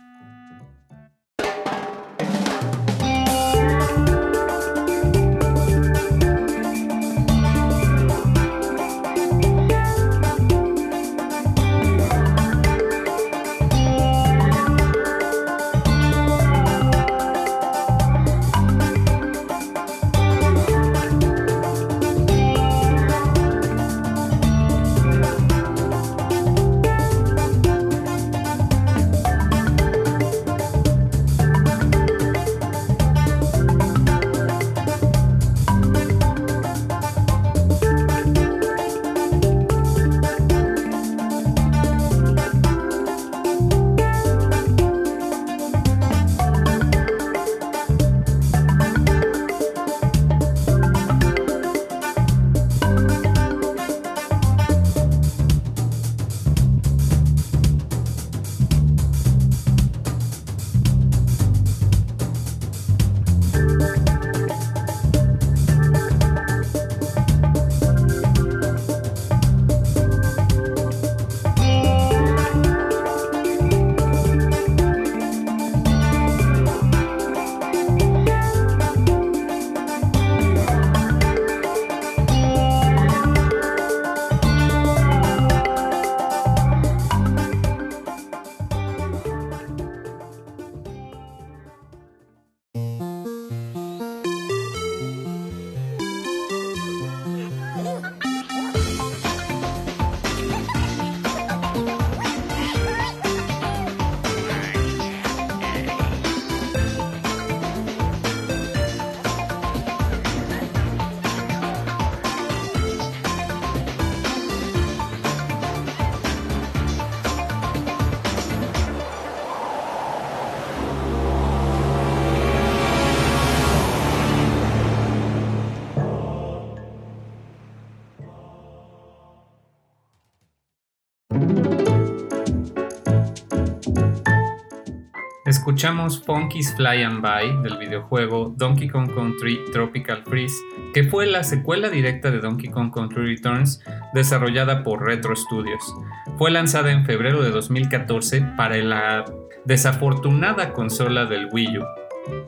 Escuchamos 135.62 136.24
Funky's 136.26 136.74
Fly 136.76 137.04
and 137.04 137.22
By 137.22 137.62
del 137.62 137.78
videojuego 137.78 138.52
Donkey 138.58 138.90
Kong 138.90 139.14
Country 139.14 139.60
Tropical 139.72 140.24
Freeze, 140.24 140.56
que 140.92 141.04
fue 141.04 141.28
la 141.28 141.44
secuela 141.44 141.90
directa 141.90 142.32
de 142.32 142.40
Donkey 142.40 142.72
Kong 142.72 142.92
Country 142.92 143.36
Returns 143.36 143.80
desarrollada 144.12 144.84
por 144.84 145.06
Retro 145.06 145.36
Studios. 145.36 145.96
Fue 146.40 146.50
lanzada 146.50 146.92
en 146.92 147.06
febrero 147.06 147.44
de 147.44 147.52
2014 147.52 148.42
para 148.58 148.76
la 148.78 149.24
desafortunada 149.64 150.74
consola 150.74 151.26
del 151.26 151.48
Wii 151.52 151.78
U. 151.78 152.01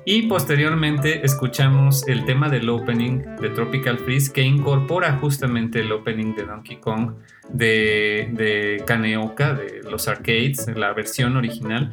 Y 0.06 0.24
posteriormente 0.24 1.26
escuchamos 1.26 2.06
el 2.08 2.26
tema 2.26 2.50
del 2.50 2.68
opening 2.70 3.20
de 3.40 3.50
Tropical 3.50 3.98
Freeze 4.00 4.34
que 4.34 4.42
incorpora 4.42 5.18
justamente 5.18 5.80
el 5.80 5.92
opening 5.94 6.36
de 6.36 6.44
Donkey 6.44 6.78
Kong 6.78 7.14
de, 7.50 8.30
de 8.34 8.84
Kaneoka, 8.86 9.54
de 9.54 9.82
los 9.90 10.10
arcades, 10.10 10.68
la 10.76 10.92
versión 10.92 11.38
original. 11.38 11.92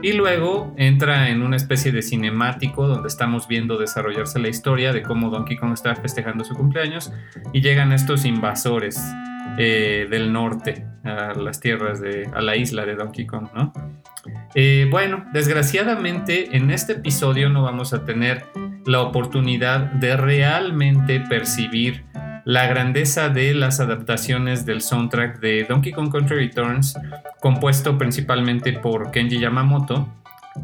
Y 0.00 0.12
luego 0.14 0.74
entra 0.78 1.28
en 1.28 1.42
una 1.42 1.56
especie 1.56 1.92
de 1.92 2.00
cinemático 2.00 2.86
donde 2.88 3.08
estamos 3.08 3.46
viendo 3.46 3.76
desarrollarse 3.76 4.38
la 4.38 4.48
historia 4.48 4.94
de 4.94 5.02
cómo 5.02 5.28
Donkey 5.28 5.58
Kong 5.58 5.74
está 5.74 5.94
festejando 5.96 6.44
su 6.44 6.54
cumpleaños 6.54 7.12
y 7.52 7.60
llegan 7.60 7.92
estos 7.92 8.24
invasores 8.24 8.98
eh, 9.62 10.06
del 10.08 10.32
norte 10.32 10.86
a 11.04 11.34
las 11.34 11.60
tierras 11.60 12.00
de, 12.00 12.26
a 12.32 12.40
la 12.40 12.56
isla 12.56 12.86
de 12.86 12.94
Donkey 12.94 13.26
Kong, 13.26 13.48
¿no? 13.54 13.74
Eh, 14.54 14.88
bueno, 14.90 15.26
desgraciadamente 15.34 16.56
en 16.56 16.70
este 16.70 16.94
episodio 16.94 17.50
no 17.50 17.62
vamos 17.62 17.92
a 17.92 18.06
tener 18.06 18.46
la 18.86 19.02
oportunidad 19.02 19.80
de 19.80 20.16
realmente 20.16 21.20
percibir 21.20 22.06
la 22.46 22.68
grandeza 22.68 23.28
de 23.28 23.52
las 23.52 23.80
adaptaciones 23.80 24.64
del 24.64 24.80
soundtrack 24.80 25.40
de 25.40 25.66
Donkey 25.68 25.92
Kong 25.92 26.10
Country 26.10 26.36
Returns, 26.36 26.98
compuesto 27.42 27.98
principalmente 27.98 28.72
por 28.72 29.10
Kenji 29.10 29.40
Yamamoto, 29.40 30.08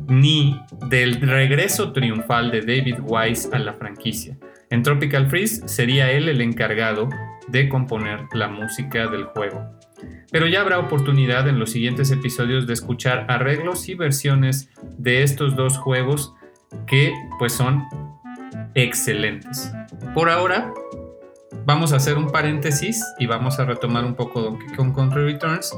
ni 0.09 0.59
del 0.89 1.21
regreso 1.21 1.93
triunfal 1.93 2.51
de 2.51 2.63
David 2.63 3.01
Wise 3.03 3.51
a 3.53 3.59
la 3.59 3.75
franquicia. 3.75 4.39
En 4.71 4.83
Tropical 4.83 5.29
Freeze 5.29 5.69
sería 5.69 6.11
él 6.11 6.31
el 6.31 6.41
encargado 6.41 7.11
de 7.49 7.69
componer 7.69 8.27
la 8.33 8.49
música 8.49 9.07
del 9.09 9.25
juego. 9.25 9.65
Pero 10.31 10.47
ya 10.47 10.61
habrá 10.61 10.79
oportunidad 10.79 11.49
en 11.49 11.59
los 11.59 11.71
siguientes 11.71 12.11
episodios 12.11 12.67
de 12.67 12.73
escuchar 12.73 13.27
arreglos 13.29 13.89
y 13.89 13.95
versiones 13.95 14.71
de 14.99 15.23
estos 15.23 15.57
dos 15.57 15.79
juegos 15.79 16.35
que 16.87 17.15
pues 17.39 17.53
son 17.53 17.85
excelentes. 18.75 19.73
Por 20.15 20.29
ahora 20.29 20.73
vamos 21.65 21.93
a 21.93 21.97
hacer 21.97 22.17
un 22.19 22.31
paréntesis 22.31 23.03
y 23.19 23.27
vamos 23.27 23.59
a 23.59 23.65
retomar 23.65 24.05
un 24.05 24.15
poco 24.15 24.43
Donkey 24.43 24.75
Kong 24.77 24.95
Country 24.95 25.33
Returns 25.33 25.73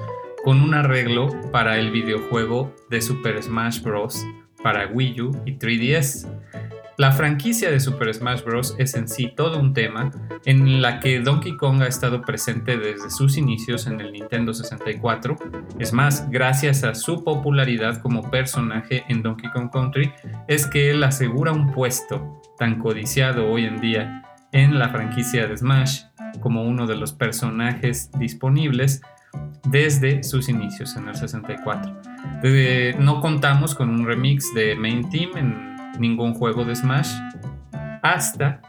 con 0.44 0.60
un 0.60 0.74
arreglo 0.74 1.28
para 1.52 1.78
el 1.78 1.90
videojuego 1.90 2.74
de 2.90 3.00
Super 3.00 3.42
Smash 3.42 3.82
Bros. 3.82 4.24
para 4.62 4.88
Wii 4.88 5.20
U 5.20 5.42
y 5.44 5.52
3DS. 5.56 6.26
La 6.98 7.12
franquicia 7.12 7.70
de 7.70 7.78
Super 7.78 8.12
Smash 8.12 8.42
Bros. 8.42 8.74
es 8.76 8.96
en 8.96 9.06
sí 9.06 9.32
todo 9.36 9.60
un 9.60 9.72
tema 9.72 10.10
en 10.44 10.82
la 10.82 10.98
que 10.98 11.20
Donkey 11.20 11.56
Kong 11.56 11.80
ha 11.80 11.86
estado 11.86 12.22
presente 12.22 12.76
desde 12.76 13.08
sus 13.08 13.38
inicios 13.38 13.86
en 13.86 14.00
el 14.00 14.10
Nintendo 14.10 14.52
64. 14.52 15.36
Es 15.78 15.92
más, 15.92 16.28
gracias 16.28 16.82
a 16.82 16.96
su 16.96 17.22
popularidad 17.22 18.02
como 18.02 18.28
personaje 18.32 19.04
en 19.08 19.22
Donkey 19.22 19.48
Kong 19.50 19.70
Country, 19.72 20.12
es 20.48 20.66
que 20.66 20.90
él 20.90 21.04
asegura 21.04 21.52
un 21.52 21.70
puesto 21.70 22.42
tan 22.58 22.80
codiciado 22.80 23.48
hoy 23.48 23.66
en 23.66 23.80
día 23.80 24.24
en 24.50 24.80
la 24.80 24.88
franquicia 24.88 25.46
de 25.46 25.56
Smash 25.56 26.02
como 26.40 26.64
uno 26.64 26.88
de 26.88 26.96
los 26.96 27.12
personajes 27.12 28.10
disponibles 28.18 29.02
desde 29.68 30.24
sus 30.24 30.48
inicios 30.48 30.96
en 30.96 31.06
el 31.06 31.14
64. 31.14 31.96
no 32.98 33.20
contamos 33.20 33.76
con 33.76 33.88
un 33.88 34.04
remix 34.04 34.52
de 34.52 34.74
Main 34.74 35.08
Team 35.10 35.36
en 35.36 35.67
ningún 35.98 36.34
juego 36.34 36.64
de 36.64 36.74
Smash 36.76 37.12
hasta 38.02 38.60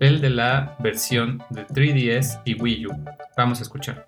el 0.00 0.20
de 0.20 0.30
la 0.30 0.76
versión 0.80 1.42
de 1.50 1.66
3DS 1.66 2.42
y 2.44 2.60
Wii 2.60 2.86
U. 2.86 3.04
Vamos 3.36 3.60
a 3.60 3.62
escuchar. 3.62 4.06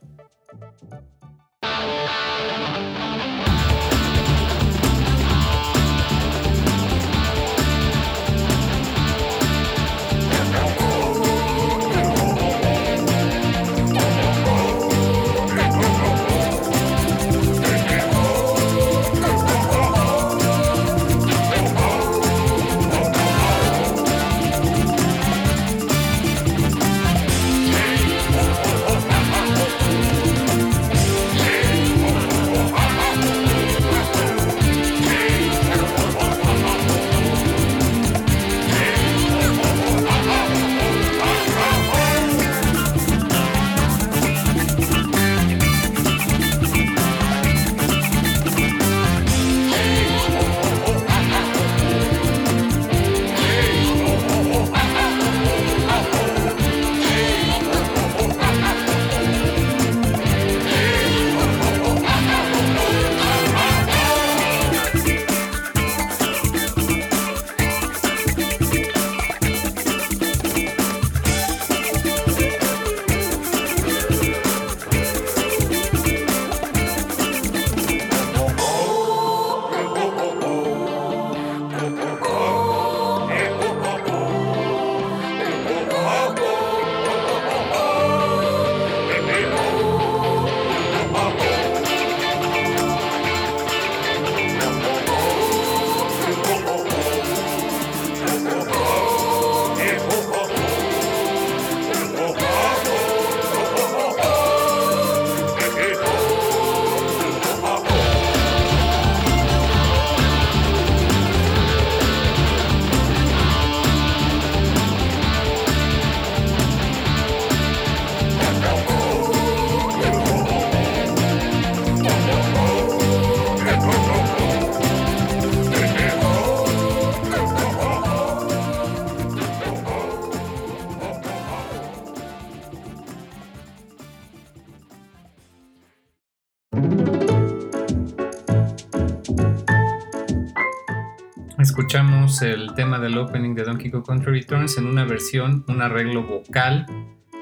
El 142.43 142.75
tema 142.75 142.99
del 142.99 143.17
opening 143.19 143.55
de 143.55 143.65
Donkey 143.65 143.91
Kong 143.91 144.05
Country 144.07 144.41
Returns 144.41 144.79
en 144.79 144.87
una 144.87 145.05
versión, 145.05 145.65
un 145.69 145.81
arreglo 145.81 146.23
vocal 146.23 146.87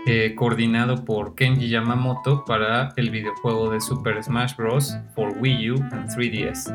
eh, 0.06 0.34
coordinado 0.36 1.04
por 1.04 1.34
Kenji 1.34 1.68
Yamamoto 1.68 2.44
para 2.44 2.92
el 2.96 3.10
videojuego 3.10 3.70
de 3.70 3.80
Super 3.80 4.22
Smash 4.22 4.54
Bros. 4.56 4.96
for 5.14 5.34
Wii 5.38 5.70
U 5.70 5.76
and 5.92 6.10
3DS. 6.10 6.72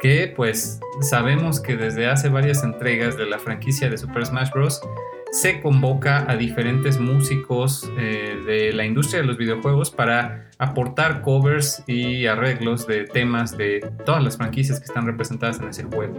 Que 0.00 0.32
pues 0.34 0.80
sabemos 1.02 1.60
que 1.60 1.76
desde 1.76 2.06
hace 2.06 2.28
varias 2.28 2.64
entregas 2.64 3.16
de 3.18 3.26
la 3.26 3.38
franquicia 3.38 3.90
de 3.90 3.98
Super 3.98 4.24
Smash 4.24 4.50
Bros. 4.50 4.80
se 5.32 5.60
convoca 5.60 6.24
a 6.30 6.36
diferentes 6.36 6.98
músicos 6.98 7.90
eh, 7.98 8.42
de 8.46 8.72
la 8.72 8.86
industria 8.86 9.20
de 9.20 9.26
los 9.26 9.36
videojuegos 9.36 9.90
para 9.90 10.48
aportar 10.58 11.22
covers 11.22 11.84
y 11.86 12.26
arreglos 12.26 12.86
de 12.86 13.04
temas 13.04 13.56
de 13.56 13.86
todas 14.06 14.24
las 14.24 14.36
franquicias 14.38 14.80
que 14.80 14.86
están 14.86 15.06
representadas 15.06 15.60
en 15.60 15.68
ese 15.68 15.84
juego. 15.84 16.18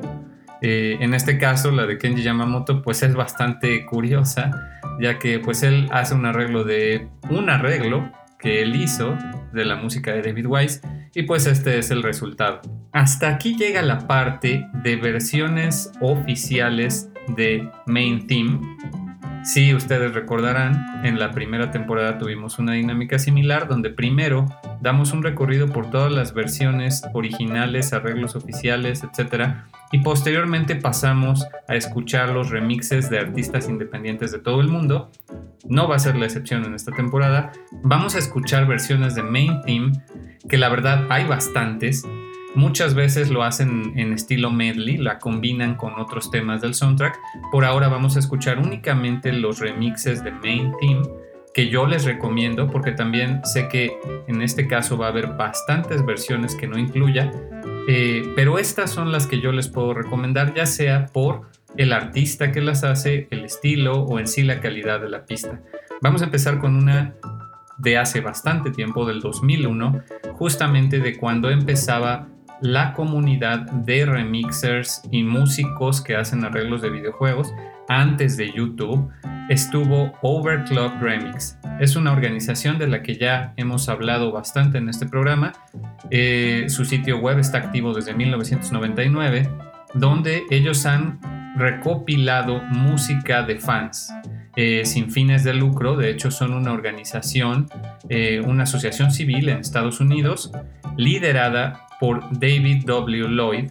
Eh, 0.62 0.97
en 0.99 1.14
este 1.14 1.38
caso, 1.38 1.72
la 1.72 1.86
de 1.86 1.97
Kenji 1.97 2.24
Yamamoto, 2.24 2.82
pues 2.82 3.01
es 3.03 3.16
bastante 3.16 3.86
curiosa, 3.86 4.51
ya 4.99 5.18
que 5.18 5.39
pues 5.39 5.64
él 5.64 5.88
hace 5.91 6.14
un 6.14 6.26
arreglo 6.26 6.64
de 6.64 7.09
un 7.30 7.49
arreglo 7.49 8.12
que 8.38 8.62
él 8.62 8.76
hizo 8.76 9.18
de 9.53 9.66
la 9.66 9.76
música 9.76 10.12
de 10.12 10.22
David 10.22 10.45
Wise 10.47 10.82
y 11.14 11.24
pues 11.24 11.45
este 11.45 11.78
es 11.78 11.91
el 11.91 12.03
resultado. 12.03 12.62
Hasta 12.91 13.30
aquí 13.30 13.55
llega 13.55 13.82
la 13.82 14.07
parte 14.07 14.66
de 14.84 14.95
versiones 14.95 15.91
oficiales 16.01 17.09
de 17.36 17.70
Main 17.86 18.28
Theme. 18.28 18.59
Si 19.43 19.74
ustedes 19.74 20.14
recordarán, 20.14 21.05
en 21.05 21.20
la 21.20 21.32
primera 21.32 21.72
temporada 21.72 22.18
tuvimos 22.18 22.59
una 22.59 22.74
dinámica 22.74 23.18
similar 23.18 23.68
donde 23.68 23.89
primero 23.89 24.45
damos 24.82 25.13
un 25.13 25.23
recorrido 25.23 25.67
por 25.67 25.89
todas 25.89 26.11
las 26.11 26.34
versiones 26.34 27.03
originales, 27.13 27.93
arreglos 27.93 28.36
oficiales, 28.36 29.03
etc. 29.03 29.55
Y 29.91 29.99
posteriormente 29.99 30.75
pasamos 30.75 31.45
a 31.67 31.75
escuchar 31.75 32.29
los 32.29 32.49
remixes 32.49 33.09
de 33.09 33.19
artistas 33.19 33.69
independientes 33.69 34.32
de 34.32 34.39
todo 34.39 34.59
el 34.59 34.67
mundo. 34.67 35.11
No 35.67 35.88
va 35.88 35.95
a 35.95 35.99
ser 35.99 36.17
la 36.17 36.25
excepción 36.25 36.65
en 36.65 36.73
esta 36.73 36.91
temporada. 36.91 37.51
Vamos 37.84 38.15
a 38.15 38.19
escuchar 38.19 38.67
versiones 38.67 39.15
de 39.15 39.23
Main 39.23 39.61
Theme, 39.61 39.91
que 40.49 40.57
la 40.57 40.69
verdad 40.69 41.05
hay 41.09 41.25
bastantes. 41.25 42.03
Muchas 42.55 42.95
veces 42.95 43.29
lo 43.29 43.43
hacen 43.43 43.93
en 43.95 44.11
estilo 44.11 44.49
medley, 44.49 44.97
la 44.97 45.19
combinan 45.19 45.75
con 45.75 45.93
otros 45.97 46.32
temas 46.32 46.61
del 46.61 46.73
soundtrack. 46.73 47.17
Por 47.51 47.63
ahora 47.63 47.88
vamos 47.88 48.17
a 48.17 48.19
escuchar 48.19 48.59
únicamente 48.59 49.32
los 49.32 49.59
remixes 49.59 50.21
de 50.23 50.32
Main 50.32 50.73
Theme 50.82 51.03
que 51.54 51.70
yo 51.70 51.86
les 51.86 52.06
recomiendo 52.06 52.68
porque 52.68 52.91
también 52.91 53.41
sé 53.43 53.68
que 53.68 53.97
en 54.28 54.41
este 54.41 54.68
caso 54.68 54.97
va 54.97 55.08
a 55.08 55.10
haber 55.10 55.28
bastantes 55.28 56.06
versiones 56.06 56.56
que 56.56 56.68
no 56.68 56.78
incluya, 56.78 57.32
eh, 57.88 58.24
pero 58.36 58.58
estas 58.58 58.91
son 58.91 59.12
las 59.12 59.28
que 59.28 59.41
yo 59.41 59.52
les 59.52 59.68
puedo 59.68 59.93
recomendar 59.93 60.54
ya 60.54 60.66
sea 60.66 61.08
por 61.08 61.49
el 61.78 61.93
artista 61.93 62.52
que 62.52 62.62
las 62.62 62.84
hace, 62.84 63.28
el 63.32 63.45
estilo 63.45 64.04
o 64.04 64.20
en 64.20 64.28
sí 64.28 64.43
la 64.43 64.60
calidad 64.60 64.99
de 64.99 65.10
la 65.10 65.26
pista. 65.26 65.62
Vamos 66.02 66.22
a 66.22 66.26
empezar 66.26 66.60
con 66.60 66.76
una 66.76 67.16
de 67.78 67.97
hace 67.97 68.22
bastante 68.22 68.72
tiempo, 68.72 69.06
del 69.06 69.22
2001, 69.22 70.04
justamente 70.34 70.99
de 70.99 71.18
cuando 71.18 71.49
empezaba 71.49 72.28
la 72.62 72.93
comunidad 72.93 73.62
de 73.72 74.06
remixers 74.06 75.02
y 75.12 75.24
músicos 75.24 76.02
que 76.02 76.16
hacen 76.16 76.45
arreglos 76.45 76.82
de 76.82 76.91
videojuegos 76.91 77.52
antes 77.91 78.37
de 78.37 78.51
YouTube 78.53 79.11
estuvo 79.49 80.13
Overclock 80.21 81.01
Remix. 81.01 81.57
Es 81.79 81.97
una 81.97 82.13
organización 82.13 82.77
de 82.77 82.87
la 82.87 83.03
que 83.03 83.17
ya 83.17 83.53
hemos 83.57 83.89
hablado 83.89 84.31
bastante 84.31 84.77
en 84.77 84.87
este 84.87 85.05
programa. 85.05 85.51
Eh, 86.09 86.65
su 86.69 86.85
sitio 86.85 87.19
web 87.19 87.39
está 87.39 87.57
activo 87.57 87.93
desde 87.93 88.13
1999, 88.13 89.49
donde 89.93 90.43
ellos 90.49 90.85
han 90.85 91.19
recopilado 91.57 92.61
música 92.69 93.43
de 93.43 93.59
fans. 93.59 94.13
Eh, 94.55 94.83
sin 94.85 95.11
fines 95.11 95.43
de 95.43 95.53
lucro, 95.53 95.97
de 95.97 96.11
hecho 96.11 96.31
son 96.31 96.53
una 96.53 96.71
organización, 96.71 97.67
eh, 98.07 98.41
una 98.45 98.63
asociación 98.63 99.11
civil 99.11 99.49
en 99.49 99.59
Estados 99.59 99.99
Unidos, 99.99 100.51
liderada 100.95 101.87
por 101.99 102.21
David 102.39 102.85
W. 102.85 103.27
Lloyd, 103.29 103.69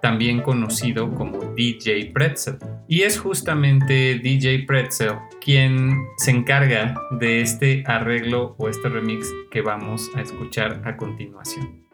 también 0.00 0.40
conocido 0.42 1.10
como 1.14 1.38
DJ 1.54 2.12
Pretzel. 2.12 2.58
Y 2.88 3.02
es 3.02 3.18
justamente 3.18 4.18
DJ 4.18 4.64
Pretzel 4.66 5.14
quien 5.40 5.94
se 6.18 6.30
encarga 6.30 6.94
de 7.18 7.40
este 7.40 7.84
arreglo 7.86 8.54
o 8.58 8.68
este 8.68 8.88
remix 8.88 9.26
que 9.50 9.62
vamos 9.62 10.10
a 10.14 10.20
escuchar 10.20 10.82
a 10.84 10.96
continuación. 10.96 11.87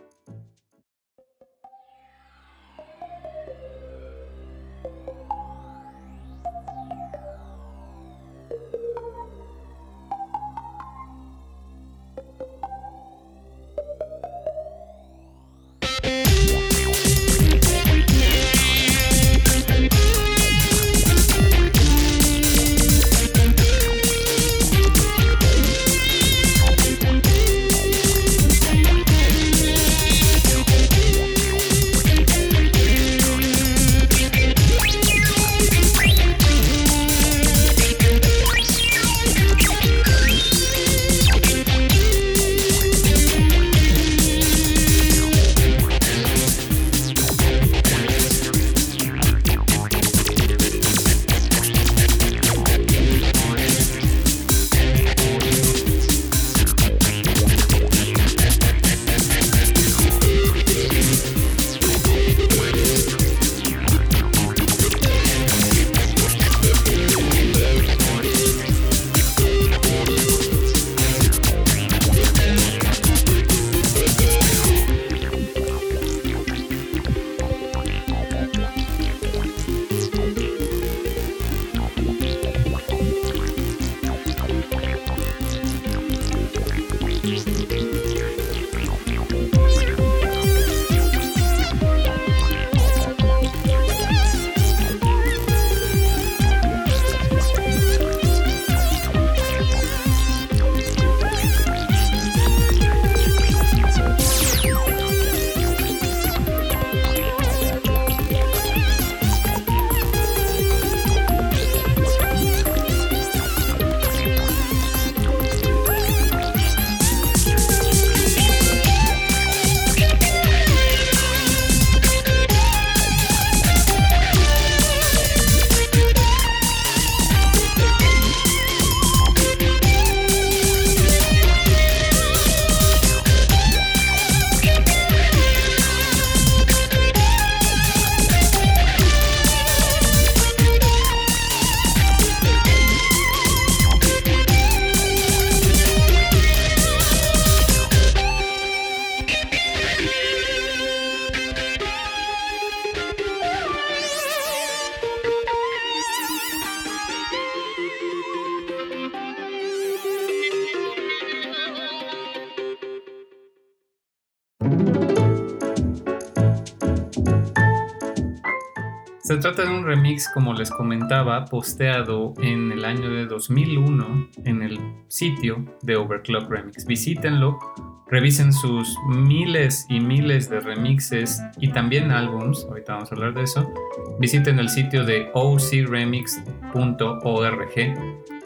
Trata 169.44 169.66
de 169.66 169.76
un 169.76 169.84
remix, 169.84 170.26
como 170.32 170.54
les 170.54 170.70
comentaba, 170.70 171.44
posteado 171.44 172.32
en 172.40 172.72
el 172.72 172.82
año 172.82 173.10
de 173.10 173.26
2001 173.26 174.30
en 174.46 174.62
el 174.62 174.80
sitio 175.08 175.62
de 175.82 175.96
Overclock 175.96 176.50
Remix. 176.50 176.86
Visítenlo, 176.86 177.58
revisen 178.06 178.54
sus 178.54 178.96
miles 179.06 179.84
y 179.90 180.00
miles 180.00 180.48
de 180.48 180.60
remixes 180.60 181.42
y 181.60 181.68
también 181.68 182.10
álbums, 182.10 182.64
ahorita 182.70 182.94
vamos 182.94 183.12
a 183.12 183.16
hablar 183.16 183.34
de 183.34 183.42
eso. 183.42 183.70
Visiten 184.18 184.58
el 184.58 184.70
sitio 184.70 185.04
de 185.04 185.28
ocremix.org 185.34 186.54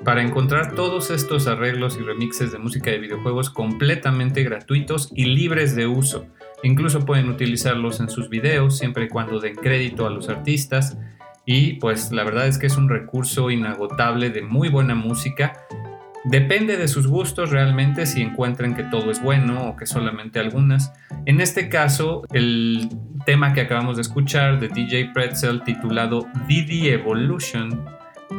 para 0.05 0.21
encontrar 0.21 0.75
todos 0.75 1.11
estos 1.11 1.47
arreglos 1.47 1.97
y 1.97 2.03
remixes 2.03 2.51
de 2.51 2.59
música 2.59 2.91
de 2.91 2.99
videojuegos 2.99 3.51
completamente 3.51 4.43
gratuitos 4.43 5.13
y 5.15 5.27
libres 5.27 5.77
de 5.77 5.87
uso. 5.87 6.27
Incluso 6.63 7.05
pueden 7.05 7.29
utilizarlos 7.29 8.01
en 8.01 8.09
sus 8.09 8.29
videos 8.29 8.79
siempre 8.79 9.05
y 9.05 9.09
cuando 9.09 9.41
den 9.41 9.55
crédito 9.55 10.07
a 10.07 10.11
los 10.11 10.29
artistas. 10.29 10.99
Y 11.47 11.75
pues 11.75 12.13
la 12.13 12.25
verdad 12.25 12.47
es 12.47 12.59
que 12.59 12.67
es 12.67 12.77
un 12.77 12.89
recurso 12.89 13.51
inagotable 13.51 14.31
de 14.31 14.43
muy 14.43 14.69
buena 14.69 14.95
música. 14.95 15.53
Depende 16.25 16.77
de 16.77 16.89
sus 16.89 17.07
gustos 17.07 17.51
realmente 17.51 18.05
si 18.05 18.21
encuentran 18.21 18.75
que 18.75 18.83
todo 18.83 19.11
es 19.11 19.23
bueno 19.23 19.69
o 19.69 19.77
que 19.77 19.87
solamente 19.87 20.41
algunas. 20.41 20.93
En 21.27 21.41
este 21.41 21.69
caso, 21.69 22.23
el 22.33 22.89
tema 23.25 23.53
que 23.55 23.63
acabamos 23.63 23.97
de 23.97 24.03
escuchar 24.03 24.59
de 24.61 24.69
DJ 24.69 25.11
Pretzel 25.15 25.63
titulado 25.63 26.27
Didi 26.47 26.89
Evolution, 26.89 27.85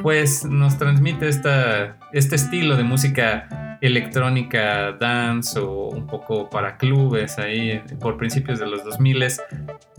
pues 0.04 0.46
nos 0.46 0.78
transmite 0.78 1.30
esta, 1.30 1.98
este 2.14 2.36
estilo 2.36 2.76
de 2.76 2.84
música 2.84 3.69
electrónica 3.82 4.92
dance 4.94 5.60
o 5.60 5.90
un 5.90 6.06
poco 6.06 6.50
para 6.50 6.78
clubes 6.78 7.38
ahí 7.40 7.82
por 8.00 8.18
principios 8.18 8.60
de 8.60 8.68
los 8.68 8.84
2000 8.84 9.20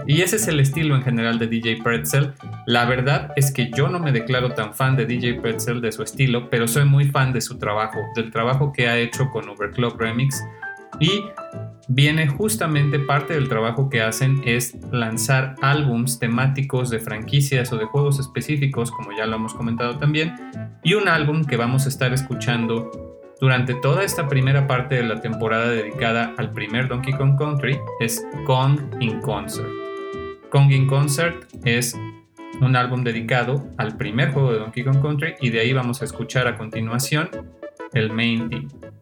y 0.07 0.23
ese 0.23 0.37
es 0.37 0.49
el 0.49 0.61
estilo 0.61 0.97
en 0.97 1.03
general 1.03 1.39
de 1.39 1.47
DJ 1.47 1.83
Pretzel. 1.83 2.33
La 2.67 2.85
verdad 2.85 3.33
es 3.37 3.53
que 3.53 3.71
yo 3.71 3.89
no 3.89 3.99
me 3.99 4.13
declaro 4.13 4.53
tan 4.55 4.75
fan 4.75 4.97
de 4.97 5.07
DJ 5.07 5.41
Pretzel 5.41 5.81
de 5.81 5.93
su 5.93 6.03
estilo, 6.03 6.49
pero 6.49 6.67
soy 6.67 6.85
muy 6.85 7.07
fan 7.07 7.33
de 7.33 7.41
su 7.41 7.59
trabajo, 7.59 7.99
del 8.15 8.31
trabajo 8.31 8.73
que 8.73 8.89
ha 8.89 8.99
hecho 8.99 9.29
con 9.31 9.49
Overclock 9.49 10.01
Remix 10.01 10.43
y 10.99 11.25
viene 11.89 12.29
justamente 12.29 12.99
parte 13.01 13.35
del 13.35 13.49
trabajo 13.49 13.89
que 13.89 14.01
hacen 14.01 14.43
es 14.45 14.77
lanzar 14.93 15.57
álbums 15.61 16.19
temáticos 16.19 16.89
de 16.91 17.01
franquicias 17.01 17.73
o 17.73 17.77
de 17.77 17.85
juegos 17.85 18.21
específicos, 18.21 18.91
como 18.91 19.11
ya 19.17 19.27
lo 19.27 19.37
hemos 19.37 19.55
comentado 19.55 19.99
también, 19.99 20.35
y 20.85 20.95
un 20.95 21.09
álbum 21.09 21.45
que 21.45 21.57
vamos 21.57 21.87
a 21.87 21.89
estar 21.89 22.13
escuchando 22.13 23.10
durante 23.41 23.75
toda 23.75 24.05
esta 24.05 24.29
primera 24.29 24.67
parte 24.67 24.97
de 24.97 25.03
la 25.03 25.21
temporada 25.21 25.71
dedicada 25.71 26.35
al 26.37 26.53
primer 26.53 26.89
Donkey 26.89 27.15
Kong 27.15 27.39
Country 27.39 27.79
es 27.99 28.25
Kong 28.47 28.79
in 29.01 29.21
Concert. 29.21 29.69
Kong 30.51 30.71
in 30.71 30.87
Concert 30.87 31.47
es 31.65 31.97
un 32.61 32.77
álbum 32.77 33.03
dedicado 33.03 33.67
al 33.79 33.97
primer 33.97 34.33
juego 34.33 34.53
de 34.53 34.59
Donkey 34.59 34.85
Kong 34.85 35.01
Country 35.01 35.35
y 35.41 35.51
de 35.51 35.61
ahí 35.61 35.73
vamos 35.73 36.03
a 36.03 36.05
escuchar 36.05 36.47
a 36.47 36.57
continuación 36.57 37.31
el 37.95 38.13
main 38.13 38.51
theme. 38.51 39.00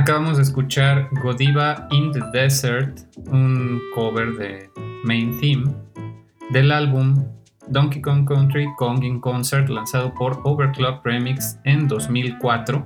Acabamos 0.00 0.38
de 0.38 0.44
escuchar 0.44 1.10
Godiva 1.22 1.86
in 1.90 2.10
the 2.10 2.22
Desert, 2.32 3.00
un 3.26 3.82
cover 3.94 4.32
de 4.32 4.70
Main 5.04 5.38
Theme 5.38 5.70
del 6.48 6.72
álbum 6.72 7.22
Donkey 7.68 8.00
Kong 8.00 8.26
Country 8.26 8.66
Kong 8.78 9.04
in 9.04 9.20
Concert 9.20 9.68
lanzado 9.68 10.14
por 10.14 10.40
Overclock 10.44 11.04
Remix 11.04 11.58
en 11.64 11.86
2004. 11.86 12.82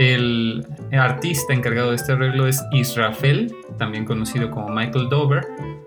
El 0.00 0.66
artista 0.90 1.54
encargado 1.54 1.90
de 1.90 1.96
este 1.96 2.10
arreglo 2.10 2.48
es 2.48 2.60
Israfel, 2.72 3.54
también 3.78 4.04
conocido 4.04 4.50
como 4.50 4.68
Michael 4.68 5.08
Dover. 5.10 5.46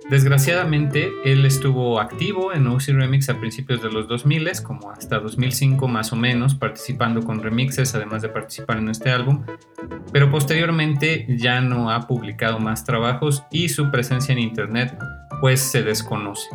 Desgraciadamente, 0.10 1.10
él 1.24 1.46
estuvo 1.46 2.00
activo 2.00 2.54
en 2.54 2.68
OC 2.68 2.90
Remix 2.90 3.28
a 3.30 3.40
principios 3.40 3.82
de 3.82 3.90
los 3.90 4.08
2000, 4.08 4.52
como 4.62 4.92
hasta 4.92 5.20
2005 5.20 5.88
más 5.88 6.14
o 6.14 6.16
menos, 6.16 6.54
participando 6.54 7.24
con 7.24 7.42
remixes, 7.42 7.96
además 7.96 8.22
de 8.22 8.30
participar 8.30 8.78
en 8.78 8.90
este 8.90 9.10
álbum, 9.10 9.44
pero 10.14 10.30
posteriormente 10.30 11.26
ya 11.28 11.60
no 11.60 11.90
ha 11.90 12.06
publicado 12.06 12.60
más 12.60 12.86
trabajos 12.86 13.46
y 13.52 13.70
su 13.70 13.90
presencia 13.90 14.34
en 14.34 14.40
Internet 14.40 14.96
pues 15.42 15.60
se 15.60 15.82
desconoce. 15.82 16.50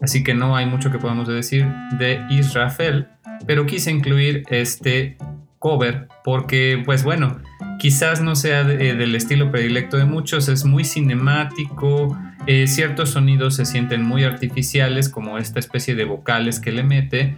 Así 0.00 0.24
que 0.24 0.34
no 0.34 0.56
hay 0.56 0.66
mucho 0.66 0.90
que 0.90 0.98
podamos 0.98 1.28
decir 1.28 1.66
de 1.98 2.26
Israfel, 2.28 3.06
pero 3.46 3.66
quise 3.66 3.92
incluir 3.92 4.42
este 4.50 5.16
cover 5.60 6.08
porque, 6.24 6.82
pues 6.84 7.04
bueno, 7.04 7.40
quizás 7.78 8.20
no 8.20 8.34
sea 8.34 8.62
eh, 8.62 8.94
del 8.94 9.14
estilo 9.14 9.50
predilecto 9.50 9.96
de 9.96 10.04
muchos, 10.04 10.48
es 10.48 10.64
muy 10.64 10.84
cinemático, 10.84 12.18
eh, 12.46 12.66
ciertos 12.66 13.10
sonidos 13.10 13.56
se 13.56 13.64
sienten 13.64 14.02
muy 14.02 14.24
artificiales, 14.24 15.08
como 15.08 15.38
esta 15.38 15.58
especie 15.58 15.94
de 15.94 16.04
vocales 16.04 16.60
que 16.60 16.72
le 16.72 16.82
mete, 16.82 17.36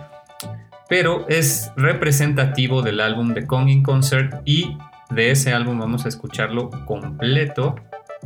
pero 0.88 1.28
es 1.28 1.72
representativo 1.76 2.82
del 2.82 3.00
álbum 3.00 3.34
de 3.34 3.46
Kong 3.46 3.68
in 3.68 3.82
Concert 3.82 4.34
y 4.44 4.76
de 5.10 5.30
ese 5.30 5.52
álbum 5.52 5.78
vamos 5.78 6.04
a 6.04 6.08
escucharlo 6.08 6.70
completo 6.86 7.76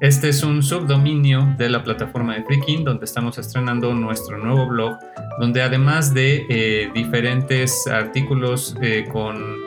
Este 0.00 0.30
es 0.30 0.42
un 0.42 0.62
subdominio 0.62 1.54
de 1.58 1.68
la 1.68 1.84
plataforma 1.84 2.34
de 2.34 2.42
Freakin 2.42 2.84
donde 2.84 3.04
estamos 3.04 3.36
estrenando 3.36 3.92
nuestro 3.92 4.38
nuevo 4.38 4.66
blog, 4.66 4.96
donde 5.38 5.60
además 5.60 6.14
de 6.14 6.46
eh, 6.48 6.90
diferentes 6.94 7.86
artículos 7.86 8.74
eh, 8.80 9.04
con 9.12 9.58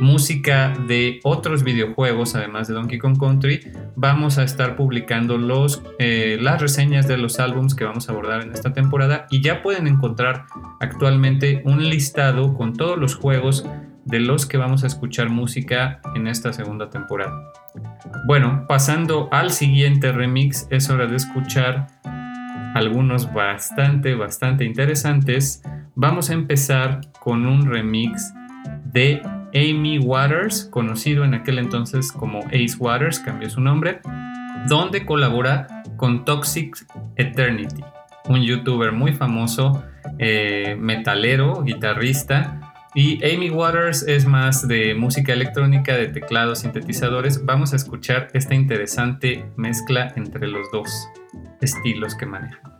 música 0.00 0.74
de 0.86 1.20
otros 1.24 1.62
videojuegos, 1.64 2.34
además 2.34 2.68
de 2.68 2.74
Donkey 2.74 2.98
Kong 2.98 3.18
Country, 3.18 3.60
vamos 3.96 4.36
a 4.36 4.44
estar 4.44 4.76
publicando 4.76 5.38
los, 5.38 5.82
eh, 5.98 6.36
las 6.38 6.60
reseñas 6.60 7.08
de 7.08 7.16
los 7.16 7.40
álbums 7.40 7.74
que 7.74 7.84
vamos 7.84 8.10
a 8.10 8.12
abordar 8.12 8.42
en 8.42 8.52
esta 8.52 8.74
temporada. 8.74 9.26
Y 9.30 9.40
ya 9.40 9.62
pueden 9.62 9.86
encontrar 9.86 10.44
actualmente 10.80 11.62
un 11.64 11.88
listado 11.88 12.52
con 12.52 12.74
todos 12.74 12.98
los 12.98 13.14
juegos 13.14 13.64
de 14.08 14.20
los 14.20 14.46
que 14.46 14.56
vamos 14.56 14.84
a 14.84 14.86
escuchar 14.86 15.28
música 15.28 16.00
en 16.14 16.26
esta 16.26 16.52
segunda 16.52 16.90
temporada. 16.90 17.52
Bueno, 18.26 18.64
pasando 18.66 19.28
al 19.30 19.50
siguiente 19.50 20.12
remix, 20.12 20.66
es 20.70 20.88
hora 20.90 21.06
de 21.06 21.16
escuchar 21.16 21.86
algunos 22.74 23.32
bastante, 23.32 24.14
bastante 24.14 24.64
interesantes. 24.64 25.62
Vamos 25.94 26.30
a 26.30 26.34
empezar 26.34 27.00
con 27.20 27.46
un 27.46 27.66
remix 27.66 28.32
de 28.92 29.20
Amy 29.54 29.98
Waters, 29.98 30.64
conocido 30.70 31.24
en 31.24 31.34
aquel 31.34 31.58
entonces 31.58 32.12
como 32.12 32.40
Ace 32.46 32.76
Waters, 32.78 33.20
cambió 33.20 33.50
su 33.50 33.60
nombre, 33.60 34.00
donde 34.68 35.04
colabora 35.04 35.82
con 35.96 36.24
Toxic 36.24 36.76
Eternity, 37.16 37.82
un 38.28 38.42
youtuber 38.42 38.92
muy 38.92 39.12
famoso, 39.12 39.84
eh, 40.18 40.76
metalero, 40.78 41.62
guitarrista. 41.62 42.67
Y 42.94 43.22
Amy 43.24 43.50
Waters 43.50 44.02
es 44.02 44.26
más 44.26 44.66
de 44.66 44.94
música 44.94 45.32
electrónica, 45.32 45.94
de 45.94 46.08
teclados, 46.08 46.60
sintetizadores. 46.60 47.44
Vamos 47.44 47.72
a 47.72 47.76
escuchar 47.76 48.28
esta 48.32 48.54
interesante 48.54 49.44
mezcla 49.56 50.12
entre 50.16 50.48
los 50.48 50.70
dos 50.72 50.90
estilos 51.60 52.14
que 52.14 52.26
maneja. 52.26 52.77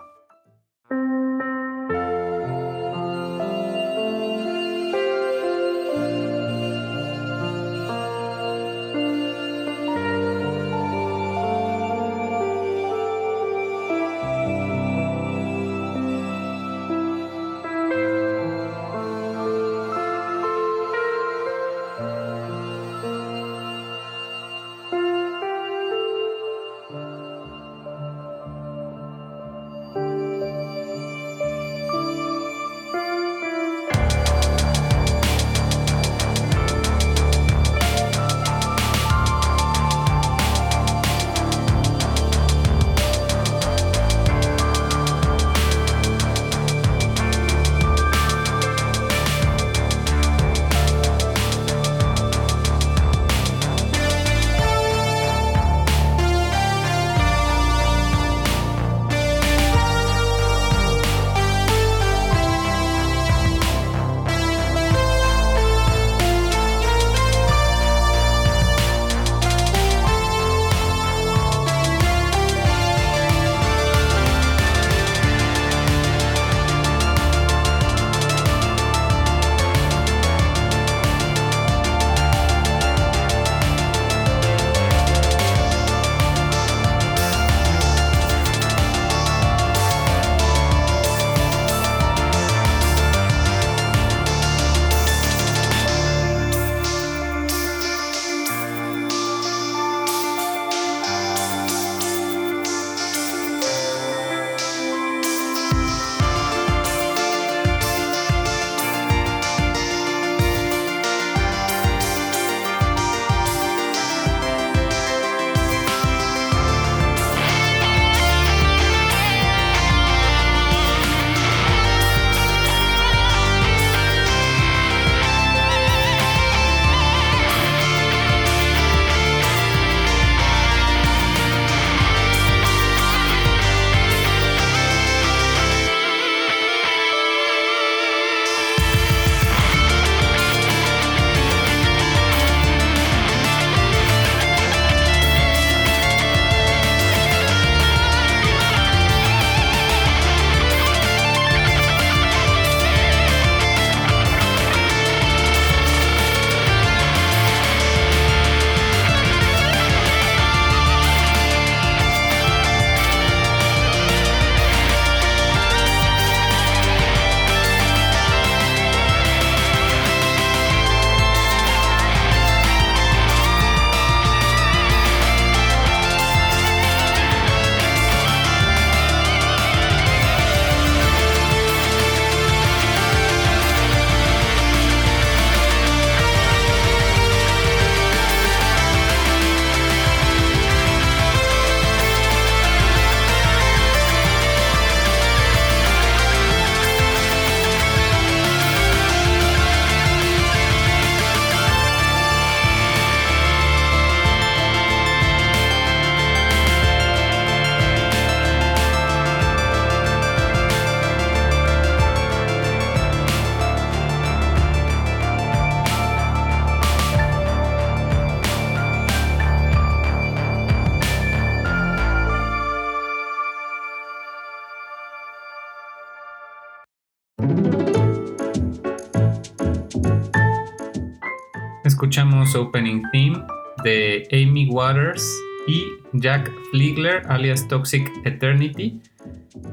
Escuchamos 232.18 232.56
Opening 232.56 233.02
Theme 233.12 233.44
de 233.84 234.26
Amy 234.32 234.68
Waters 234.68 235.24
y 235.68 235.84
Jack 236.14 236.50
Fligler, 236.72 237.22
alias 237.28 237.68
Toxic 237.68 238.10
Eternity, 238.24 239.00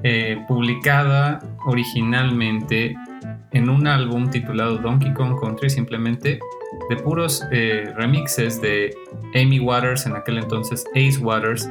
eh, 0.04 0.38
publicada 0.48 1.40
originalmente 1.66 2.96
en 3.52 3.68
un 3.68 3.88
álbum 3.88 4.30
titulado 4.30 4.78
Donkey 4.78 5.12
Kong 5.16 5.40
Country, 5.42 5.72
simplemente 5.72 6.40
de 6.88 6.96
puros 6.98 7.44
eh, 7.52 7.92
remixes 7.98 8.62
de 8.62 8.96
Amy 9.34 9.60
Waters, 9.60 10.06
en 10.06 10.16
aquel 10.16 10.38
entonces 10.38 10.86
Ace 10.92 11.18
Waters, 11.18 11.68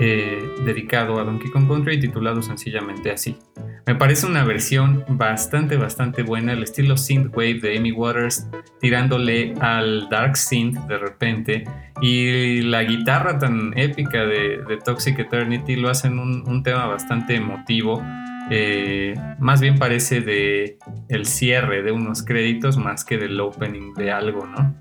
eh, 0.00 0.38
dedicado 0.66 1.18
a 1.18 1.24
Donkey 1.24 1.50
Kong 1.50 1.66
Country, 1.66 1.98
titulado 1.98 2.42
sencillamente 2.42 3.10
así. 3.10 3.38
Me 3.86 3.94
parece 3.94 4.26
una 4.26 4.44
versión 4.44 5.04
bastante, 5.08 5.76
bastante 5.76 6.22
buena, 6.22 6.52
el 6.52 6.62
estilo 6.62 6.96
synthwave 6.96 7.60
de 7.60 7.78
Amy 7.78 7.92
Waters, 7.92 8.46
tirándole 8.80 9.54
al 9.60 10.08
dark 10.08 10.36
synth 10.36 10.78
de 10.86 10.98
repente, 10.98 11.64
y 12.00 12.62
la 12.62 12.82
guitarra 12.82 13.38
tan 13.38 13.76
épica 13.76 14.24
de, 14.24 14.78
Toxic 14.84 15.18
Eternity 15.18 15.76
lo 15.76 15.90
hacen 15.90 16.18
un, 16.18 16.62
tema 16.62 16.86
bastante 16.86 17.36
emotivo. 17.36 18.02
Eh, 18.50 19.14
más 19.38 19.60
bien 19.60 19.78
parece 19.78 20.20
de 20.20 20.78
el 21.08 21.26
cierre 21.26 21.82
de 21.82 21.92
unos 21.92 22.24
créditos 22.24 22.76
más 22.76 23.04
que 23.04 23.16
del 23.16 23.38
opening 23.40 23.94
de 23.94 24.10
algo, 24.10 24.46
¿no? 24.46 24.74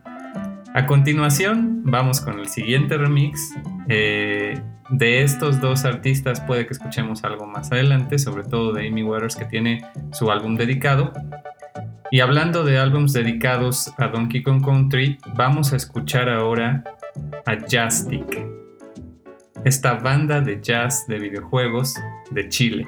A 0.73 0.85
continuación, 0.85 1.81
vamos 1.83 2.21
con 2.21 2.39
el 2.39 2.47
siguiente 2.47 2.97
remix. 2.97 3.55
Eh, 3.87 4.59
de 4.89 5.21
estos 5.21 5.61
dos 5.61 5.85
artistas 5.85 6.41
puede 6.41 6.65
que 6.65 6.73
escuchemos 6.73 7.23
algo 7.23 7.45
más 7.45 7.71
adelante, 7.71 8.17
sobre 8.17 8.43
todo 8.43 8.73
de 8.73 8.87
Amy 8.87 9.03
Waters 9.03 9.35
que 9.35 9.45
tiene 9.45 9.85
su 10.11 10.31
álbum 10.31 10.55
dedicado. 10.55 11.13
Y 12.11 12.21
hablando 12.21 12.63
de 12.63 12.79
álbums 12.79 13.13
dedicados 13.13 13.93
a 13.97 14.07
Donkey 14.07 14.41
Kong 14.41 14.65
Country, 14.65 15.19
vamos 15.35 15.73
a 15.73 15.75
escuchar 15.75 16.27
ahora 16.27 16.83
a 17.45 17.67
Jazztic, 17.67 18.47
esta 19.63 19.93
banda 19.95 20.41
de 20.41 20.59
jazz 20.61 21.05
de 21.07 21.19
videojuegos 21.19 21.93
de 22.31 22.49
Chile. 22.49 22.87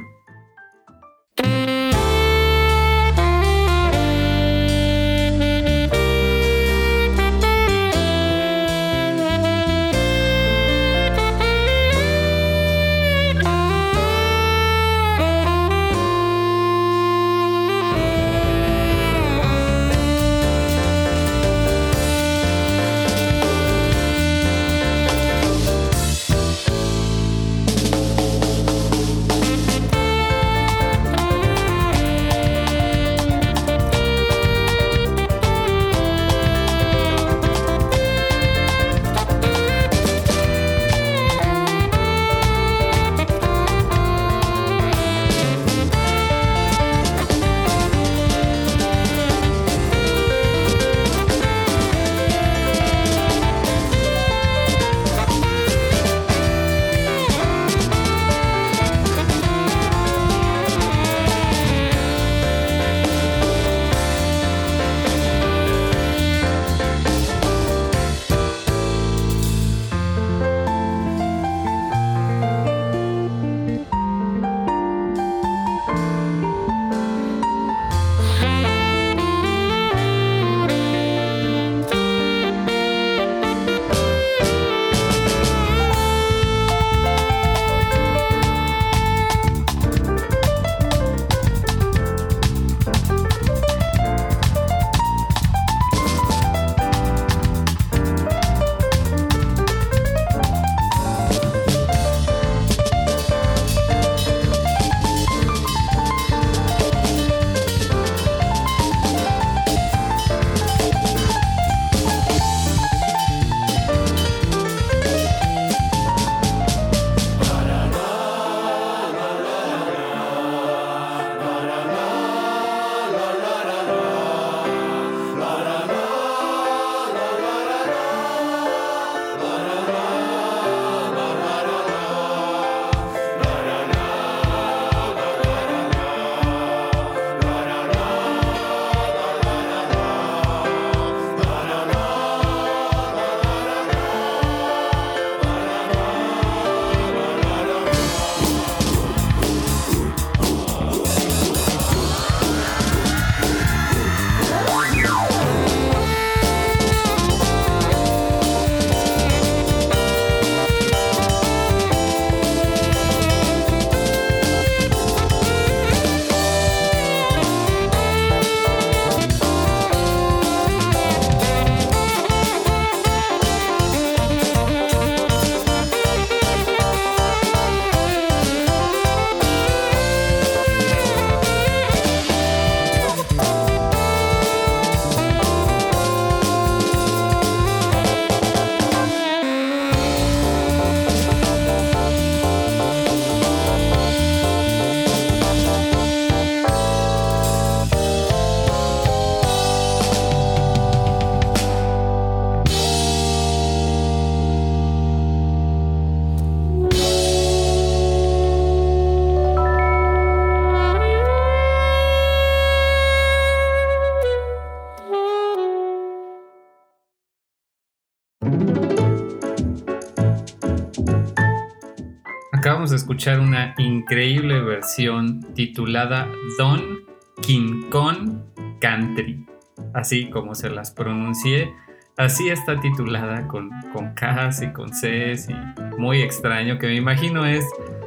Escuchar 223.12 223.41
una 223.41 223.76
increíble 223.78 224.62
versión 224.62 225.41
titulada 225.53 226.32
Don 226.57 227.01
King 227.41 227.89
Kong 227.89 228.39
Country, 228.80 229.45
así 229.93 230.30
como 230.30 230.55
se 230.55 230.70
las 230.70 230.91
pronuncié. 230.91 231.74
así 232.16 232.47
está 232.47 232.80
titulada 232.80 233.49
con, 233.49 233.70
con 233.91 234.14
Ks 234.14 234.62
y 234.62 234.72
con 234.72 234.91
Cs 234.91 235.49
y 235.49 235.55
muy 235.97 236.22
extraño, 236.22 236.80
que 236.80 236.88
me 236.88 236.95
imagino 236.95 237.45
es 237.45 237.66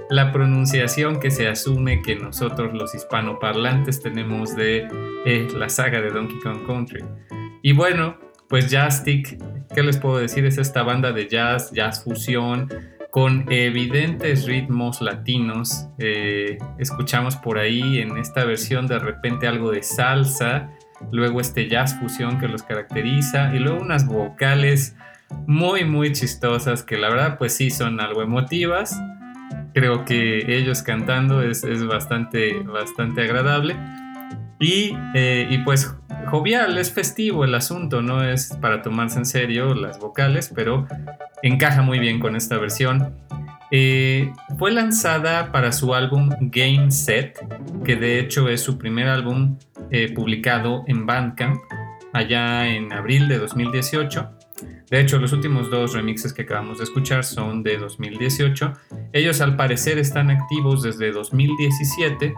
la 0.08 0.32
pronunciación 0.32 1.20
que 1.20 1.30
se 1.30 1.48
asume 1.48 2.00
que 2.00 2.16
nosotros 2.16 2.72
los 2.72 2.94
hispanoparlantes 2.94 4.00
tenemos 4.00 4.56
de 4.56 4.88
eh, 5.26 5.48
la 5.54 5.68
saga 5.68 6.00
de 6.00 6.12
Donkey 6.12 6.38
Kong 6.40 6.66
Country. 6.66 7.04
Y 7.60 7.74
bueno, 7.74 8.16
pues 8.48 8.70
Jazzstick, 8.70 9.38
¿qué 9.74 9.82
les 9.82 9.98
puedo 9.98 10.16
decir? 10.16 10.46
Es 10.46 10.56
esta 10.56 10.82
banda 10.82 11.12
de 11.12 11.28
jazz, 11.28 11.72
jazz 11.72 12.02
fusión, 12.02 12.68
con 13.14 13.44
evidentes 13.48 14.44
ritmos 14.44 15.00
latinos. 15.00 15.86
Eh, 15.98 16.58
escuchamos 16.80 17.36
por 17.36 17.58
ahí 17.58 18.00
en 18.00 18.18
esta 18.18 18.44
versión 18.44 18.88
de 18.88 18.98
repente 18.98 19.46
algo 19.46 19.70
de 19.70 19.84
salsa, 19.84 20.72
luego 21.12 21.40
este 21.40 21.68
jazz 21.68 21.96
fusión 22.00 22.40
que 22.40 22.48
los 22.48 22.64
caracteriza 22.64 23.54
y 23.54 23.60
luego 23.60 23.80
unas 23.80 24.08
vocales 24.08 24.96
muy 25.46 25.84
muy 25.84 26.10
chistosas 26.10 26.82
que 26.82 26.96
la 26.96 27.08
verdad 27.08 27.38
pues 27.38 27.54
sí 27.54 27.70
son 27.70 28.00
algo 28.00 28.20
emotivas. 28.20 29.00
Creo 29.74 30.04
que 30.04 30.56
ellos 30.58 30.82
cantando 30.82 31.40
es, 31.40 31.62
bastante, 31.86 32.64
bastante 32.64 33.22
agradable. 33.22 33.76
Y, 34.64 34.96
eh, 35.12 35.46
y 35.50 35.58
pues 35.58 35.94
jovial, 36.26 36.78
es 36.78 36.90
festivo 36.90 37.44
el 37.44 37.54
asunto, 37.54 38.00
no 38.00 38.24
es 38.24 38.56
para 38.62 38.80
tomarse 38.80 39.18
en 39.18 39.26
serio 39.26 39.74
las 39.74 39.98
vocales, 39.98 40.50
pero 40.54 40.86
encaja 41.42 41.82
muy 41.82 41.98
bien 41.98 42.18
con 42.18 42.34
esta 42.34 42.56
versión. 42.56 43.14
Eh, 43.70 44.32
fue 44.58 44.72
lanzada 44.72 45.52
para 45.52 45.70
su 45.70 45.94
álbum 45.94 46.30
Game 46.40 46.90
Set, 46.90 47.38
que 47.84 47.96
de 47.96 48.18
hecho 48.18 48.48
es 48.48 48.62
su 48.62 48.78
primer 48.78 49.06
álbum 49.06 49.58
eh, 49.90 50.10
publicado 50.14 50.82
en 50.86 51.04
Bandcamp, 51.04 51.60
allá 52.14 52.66
en 52.66 52.90
abril 52.90 53.28
de 53.28 53.36
2018. 53.36 54.30
De 54.88 54.98
hecho, 54.98 55.18
los 55.18 55.34
últimos 55.34 55.70
dos 55.70 55.92
remixes 55.92 56.32
que 56.32 56.42
acabamos 56.42 56.78
de 56.78 56.84
escuchar 56.84 57.24
son 57.24 57.62
de 57.62 57.76
2018. 57.76 58.72
Ellos 59.12 59.42
al 59.42 59.56
parecer 59.56 59.98
están 59.98 60.30
activos 60.30 60.82
desde 60.82 61.12
2017 61.12 62.32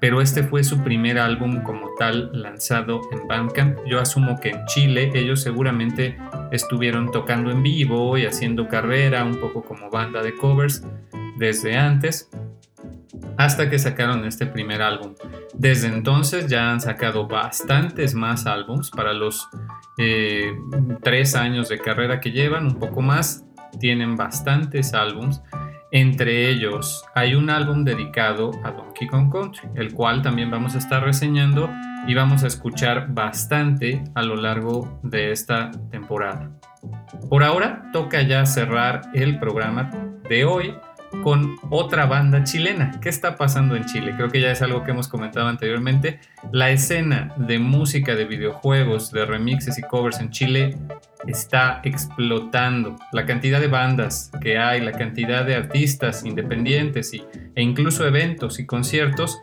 pero 0.00 0.20
este 0.20 0.42
fue 0.42 0.62
su 0.62 0.82
primer 0.82 1.18
álbum 1.18 1.62
como 1.62 1.88
tal 1.98 2.30
lanzado 2.32 3.00
en 3.12 3.26
Bandcamp. 3.26 3.78
Yo 3.86 4.00
asumo 4.00 4.38
que 4.40 4.50
en 4.50 4.64
Chile 4.66 5.10
ellos 5.14 5.42
seguramente 5.42 6.18
estuvieron 6.52 7.10
tocando 7.10 7.50
en 7.50 7.62
vivo 7.62 8.16
y 8.18 8.26
haciendo 8.26 8.68
carrera, 8.68 9.24
un 9.24 9.40
poco 9.40 9.62
como 9.62 9.90
banda 9.90 10.22
de 10.22 10.34
covers 10.34 10.82
desde 11.38 11.76
antes, 11.76 12.30
hasta 13.36 13.68
que 13.70 13.78
sacaron 13.78 14.24
este 14.24 14.46
primer 14.46 14.82
álbum. 14.82 15.14
Desde 15.54 15.88
entonces 15.88 16.48
ya 16.48 16.70
han 16.70 16.80
sacado 16.80 17.26
bastantes 17.26 18.14
más 18.14 18.46
álbums 18.46 18.90
para 18.90 19.12
los 19.12 19.48
eh, 19.98 20.54
tres 21.02 21.34
años 21.34 21.68
de 21.68 21.78
carrera 21.78 22.20
que 22.20 22.30
llevan, 22.30 22.66
un 22.66 22.78
poco 22.78 23.00
más, 23.00 23.44
tienen 23.80 24.16
bastantes 24.16 24.94
álbums. 24.94 25.42
Entre 25.92 26.50
ellos 26.50 27.04
hay 27.14 27.34
un 27.34 27.48
álbum 27.48 27.84
dedicado 27.84 28.50
a 28.64 28.72
Donkey 28.72 29.06
Kong 29.06 29.30
Country, 29.32 29.68
el 29.76 29.94
cual 29.94 30.22
también 30.22 30.50
vamos 30.50 30.74
a 30.74 30.78
estar 30.78 31.04
reseñando 31.04 31.70
y 32.06 32.14
vamos 32.14 32.42
a 32.42 32.48
escuchar 32.48 33.08
bastante 33.12 34.02
a 34.14 34.22
lo 34.22 34.36
largo 34.36 35.00
de 35.02 35.30
esta 35.30 35.70
temporada. 35.90 36.50
Por 37.28 37.44
ahora 37.44 37.88
toca 37.92 38.22
ya 38.22 38.44
cerrar 38.46 39.02
el 39.14 39.38
programa 39.38 39.90
de 40.28 40.44
hoy 40.44 40.74
con 41.22 41.56
otra 41.70 42.06
banda 42.06 42.44
chilena. 42.44 42.98
¿Qué 43.00 43.08
está 43.08 43.36
pasando 43.36 43.76
en 43.76 43.86
Chile? 43.86 44.14
Creo 44.16 44.28
que 44.28 44.40
ya 44.40 44.50
es 44.50 44.62
algo 44.62 44.84
que 44.84 44.90
hemos 44.90 45.08
comentado 45.08 45.48
anteriormente. 45.48 46.20
La 46.52 46.70
escena 46.70 47.32
de 47.36 47.58
música 47.58 48.14
de 48.14 48.24
videojuegos, 48.24 49.10
de 49.12 49.24
remixes 49.24 49.78
y 49.78 49.82
covers 49.82 50.20
en 50.20 50.30
Chile 50.30 50.76
está 51.26 51.80
explotando. 51.84 52.96
La 53.12 53.26
cantidad 53.26 53.60
de 53.60 53.68
bandas 53.68 54.30
que 54.40 54.58
hay, 54.58 54.80
la 54.80 54.92
cantidad 54.92 55.44
de 55.44 55.54
artistas 55.54 56.24
independientes 56.24 57.12
y, 57.14 57.24
e 57.54 57.62
incluso 57.62 58.06
eventos 58.06 58.58
y 58.58 58.66
conciertos 58.66 59.40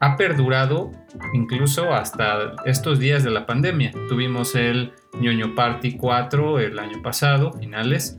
ha 0.00 0.16
perdurado 0.16 0.92
incluso 1.32 1.92
hasta 1.92 2.54
estos 2.64 2.98
días 2.98 3.24
de 3.24 3.30
la 3.30 3.46
pandemia. 3.46 3.92
Tuvimos 4.08 4.54
el 4.54 4.92
ñoño 5.20 5.54
Party 5.54 5.96
4 5.96 6.60
el 6.60 6.78
año 6.78 7.02
pasado, 7.02 7.52
finales, 7.54 8.18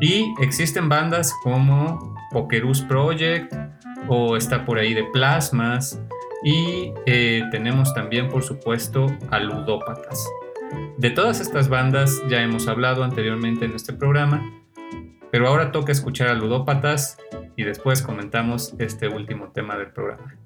y 0.00 0.26
existen 0.40 0.88
bandas 0.88 1.32
como 1.42 2.16
Pokerus 2.32 2.82
Project 2.82 3.54
o 4.08 4.36
está 4.36 4.64
por 4.64 4.78
ahí 4.78 4.92
de 4.92 5.04
Plasmas 5.04 6.00
y 6.44 6.92
eh, 7.06 7.42
tenemos 7.50 7.94
también 7.94 8.28
por 8.28 8.42
supuesto 8.42 9.06
a 9.30 9.38
Ludópatas. 9.38 10.28
De 10.98 11.10
todas 11.10 11.40
estas 11.40 11.68
bandas 11.68 12.22
ya 12.28 12.42
hemos 12.42 12.68
hablado 12.68 13.04
anteriormente 13.04 13.64
en 13.64 13.74
este 13.74 13.92
programa, 13.92 14.42
pero 15.30 15.48
ahora 15.48 15.72
toca 15.72 15.92
escuchar 15.92 16.28
a 16.28 16.34
Ludópatas 16.34 17.18
y 17.56 17.64
después 17.64 18.02
comentamos 18.02 18.74
este 18.78 19.08
último 19.08 19.50
tema 19.52 19.76
del 19.76 19.92
programa. 19.92 20.38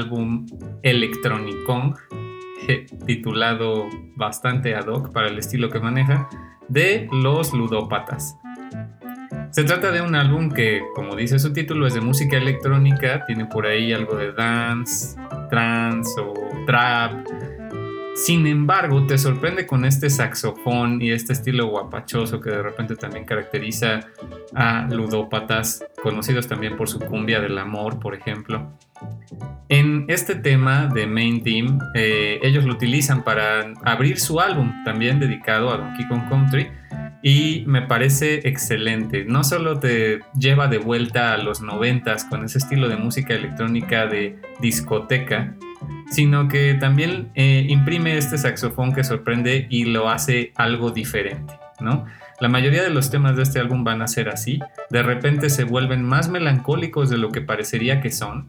Álbum 0.00 0.46
Electronicon, 0.82 1.94
titulado 3.06 3.86
bastante 4.16 4.74
ad 4.74 4.86
hoc 4.86 5.12
para 5.12 5.28
el 5.28 5.38
estilo 5.38 5.68
que 5.70 5.78
maneja, 5.78 6.28
de 6.68 7.08
Los 7.12 7.52
Ludópatas. 7.52 8.36
Se 9.50 9.64
trata 9.64 9.90
de 9.90 10.00
un 10.00 10.14
álbum 10.14 10.50
que, 10.50 10.80
como 10.94 11.16
dice 11.16 11.38
su 11.38 11.52
título, 11.52 11.86
es 11.86 11.94
de 11.94 12.00
música 12.00 12.36
electrónica, 12.36 13.24
tiene 13.26 13.46
por 13.46 13.66
ahí 13.66 13.92
algo 13.92 14.16
de 14.16 14.32
dance, 14.32 15.18
trance 15.50 16.20
o 16.20 16.32
trap. 16.66 17.26
Sin 18.14 18.46
embargo, 18.46 19.06
te 19.06 19.16
sorprende 19.16 19.66
con 19.66 19.84
este 19.84 20.10
saxofón 20.10 21.00
y 21.00 21.10
este 21.10 21.32
estilo 21.32 21.68
guapachoso 21.68 22.40
que 22.40 22.50
de 22.50 22.62
repente 22.62 22.96
también 22.96 23.24
caracteriza 23.24 24.00
a 24.54 24.86
ludópatas, 24.90 25.84
conocidos 26.02 26.46
también 26.46 26.76
por 26.76 26.88
su 26.88 26.98
cumbia 26.98 27.40
del 27.40 27.56
amor, 27.58 27.98
por 27.98 28.14
ejemplo. 28.14 28.76
En 29.68 30.04
este 30.08 30.34
tema 30.34 30.88
de 30.92 31.06
Main 31.06 31.42
Theme, 31.42 31.78
eh, 31.94 32.40
ellos 32.42 32.64
lo 32.64 32.72
utilizan 32.74 33.22
para 33.22 33.72
abrir 33.84 34.18
su 34.18 34.40
álbum, 34.40 34.72
también 34.84 35.20
dedicado 35.20 35.72
a 35.72 35.76
Donkey 35.76 36.08
Kong 36.08 36.28
Country, 36.28 36.68
y 37.22 37.64
me 37.66 37.82
parece 37.82 38.48
excelente. 38.48 39.24
No 39.24 39.44
solo 39.44 39.78
te 39.78 40.20
lleva 40.38 40.68
de 40.68 40.78
vuelta 40.78 41.34
a 41.34 41.38
los 41.38 41.60
noventas 41.60 42.24
con 42.24 42.44
ese 42.44 42.58
estilo 42.58 42.88
de 42.88 42.96
música 42.96 43.34
electrónica 43.34 44.06
de 44.06 44.38
discoteca, 44.60 45.54
sino 46.10 46.48
que 46.48 46.74
también 46.74 47.30
eh, 47.34 47.66
imprime 47.68 48.16
este 48.16 48.38
saxofón 48.38 48.92
que 48.92 49.04
sorprende 49.04 49.66
y 49.70 49.84
lo 49.84 50.08
hace 50.08 50.52
algo 50.56 50.90
diferente, 50.90 51.54
¿no? 51.80 52.06
La 52.40 52.48
mayoría 52.48 52.82
de 52.82 52.90
los 52.90 53.10
temas 53.10 53.36
de 53.36 53.42
este 53.42 53.60
álbum 53.60 53.84
van 53.84 54.00
a 54.00 54.08
ser 54.08 54.30
así. 54.30 54.60
De 54.88 55.02
repente 55.02 55.50
se 55.50 55.64
vuelven 55.64 56.02
más 56.02 56.30
melancólicos 56.30 57.10
de 57.10 57.18
lo 57.18 57.30
que 57.30 57.42
parecería 57.42 58.00
que 58.00 58.10
son. 58.10 58.48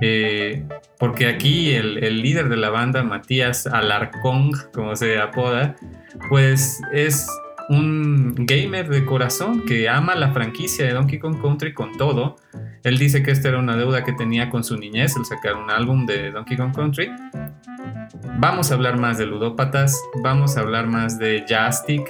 Eh, 0.00 0.64
porque 0.98 1.28
aquí 1.28 1.72
el, 1.72 2.02
el, 2.02 2.20
líder 2.20 2.48
de 2.48 2.56
la 2.56 2.70
banda, 2.70 3.04
Matías 3.04 3.68
Alarcón, 3.68 4.50
como 4.74 4.96
se 4.96 5.20
apoda, 5.20 5.76
pues 6.28 6.80
es 6.92 7.28
un 7.68 8.34
gamer 8.36 8.88
de 8.88 9.04
corazón 9.04 9.64
que 9.66 9.88
ama 9.88 10.14
la 10.14 10.32
franquicia 10.32 10.84
de 10.84 10.92
Donkey 10.92 11.18
Kong 11.18 11.40
Country 11.40 11.72
con 11.72 11.96
todo. 11.96 12.36
Él 12.84 12.98
dice 12.98 13.22
que 13.22 13.30
esta 13.30 13.48
era 13.48 13.58
una 13.58 13.76
deuda 13.76 14.02
que 14.02 14.12
tenía 14.12 14.50
con 14.50 14.64
su 14.64 14.76
niñez, 14.76 15.16
el 15.16 15.24
sacar 15.24 15.54
un 15.54 15.70
álbum 15.70 16.04
de 16.04 16.32
Donkey 16.32 16.56
Kong 16.56 16.74
Country. 16.74 17.10
Vamos 18.38 18.70
a 18.70 18.74
hablar 18.74 18.98
más 18.98 19.18
de 19.18 19.26
ludópatas, 19.26 20.02
vamos 20.22 20.56
a 20.56 20.60
hablar 20.60 20.88
más 20.88 21.16
de 21.16 21.44
Jastic, 21.48 22.02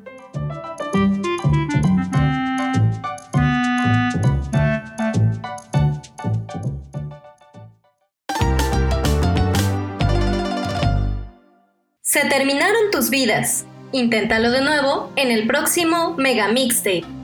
Se 12.03 12.29
terminaron 12.29 12.91
tus 12.93 13.11
vidas. 13.11 13.67
Inténtalo 13.93 14.51
de 14.51 14.63
nuevo 14.63 15.13
en 15.17 15.31
el 15.31 15.47
próximo 15.47 16.15
Mega 16.17 16.49
Mixtape. 16.49 17.22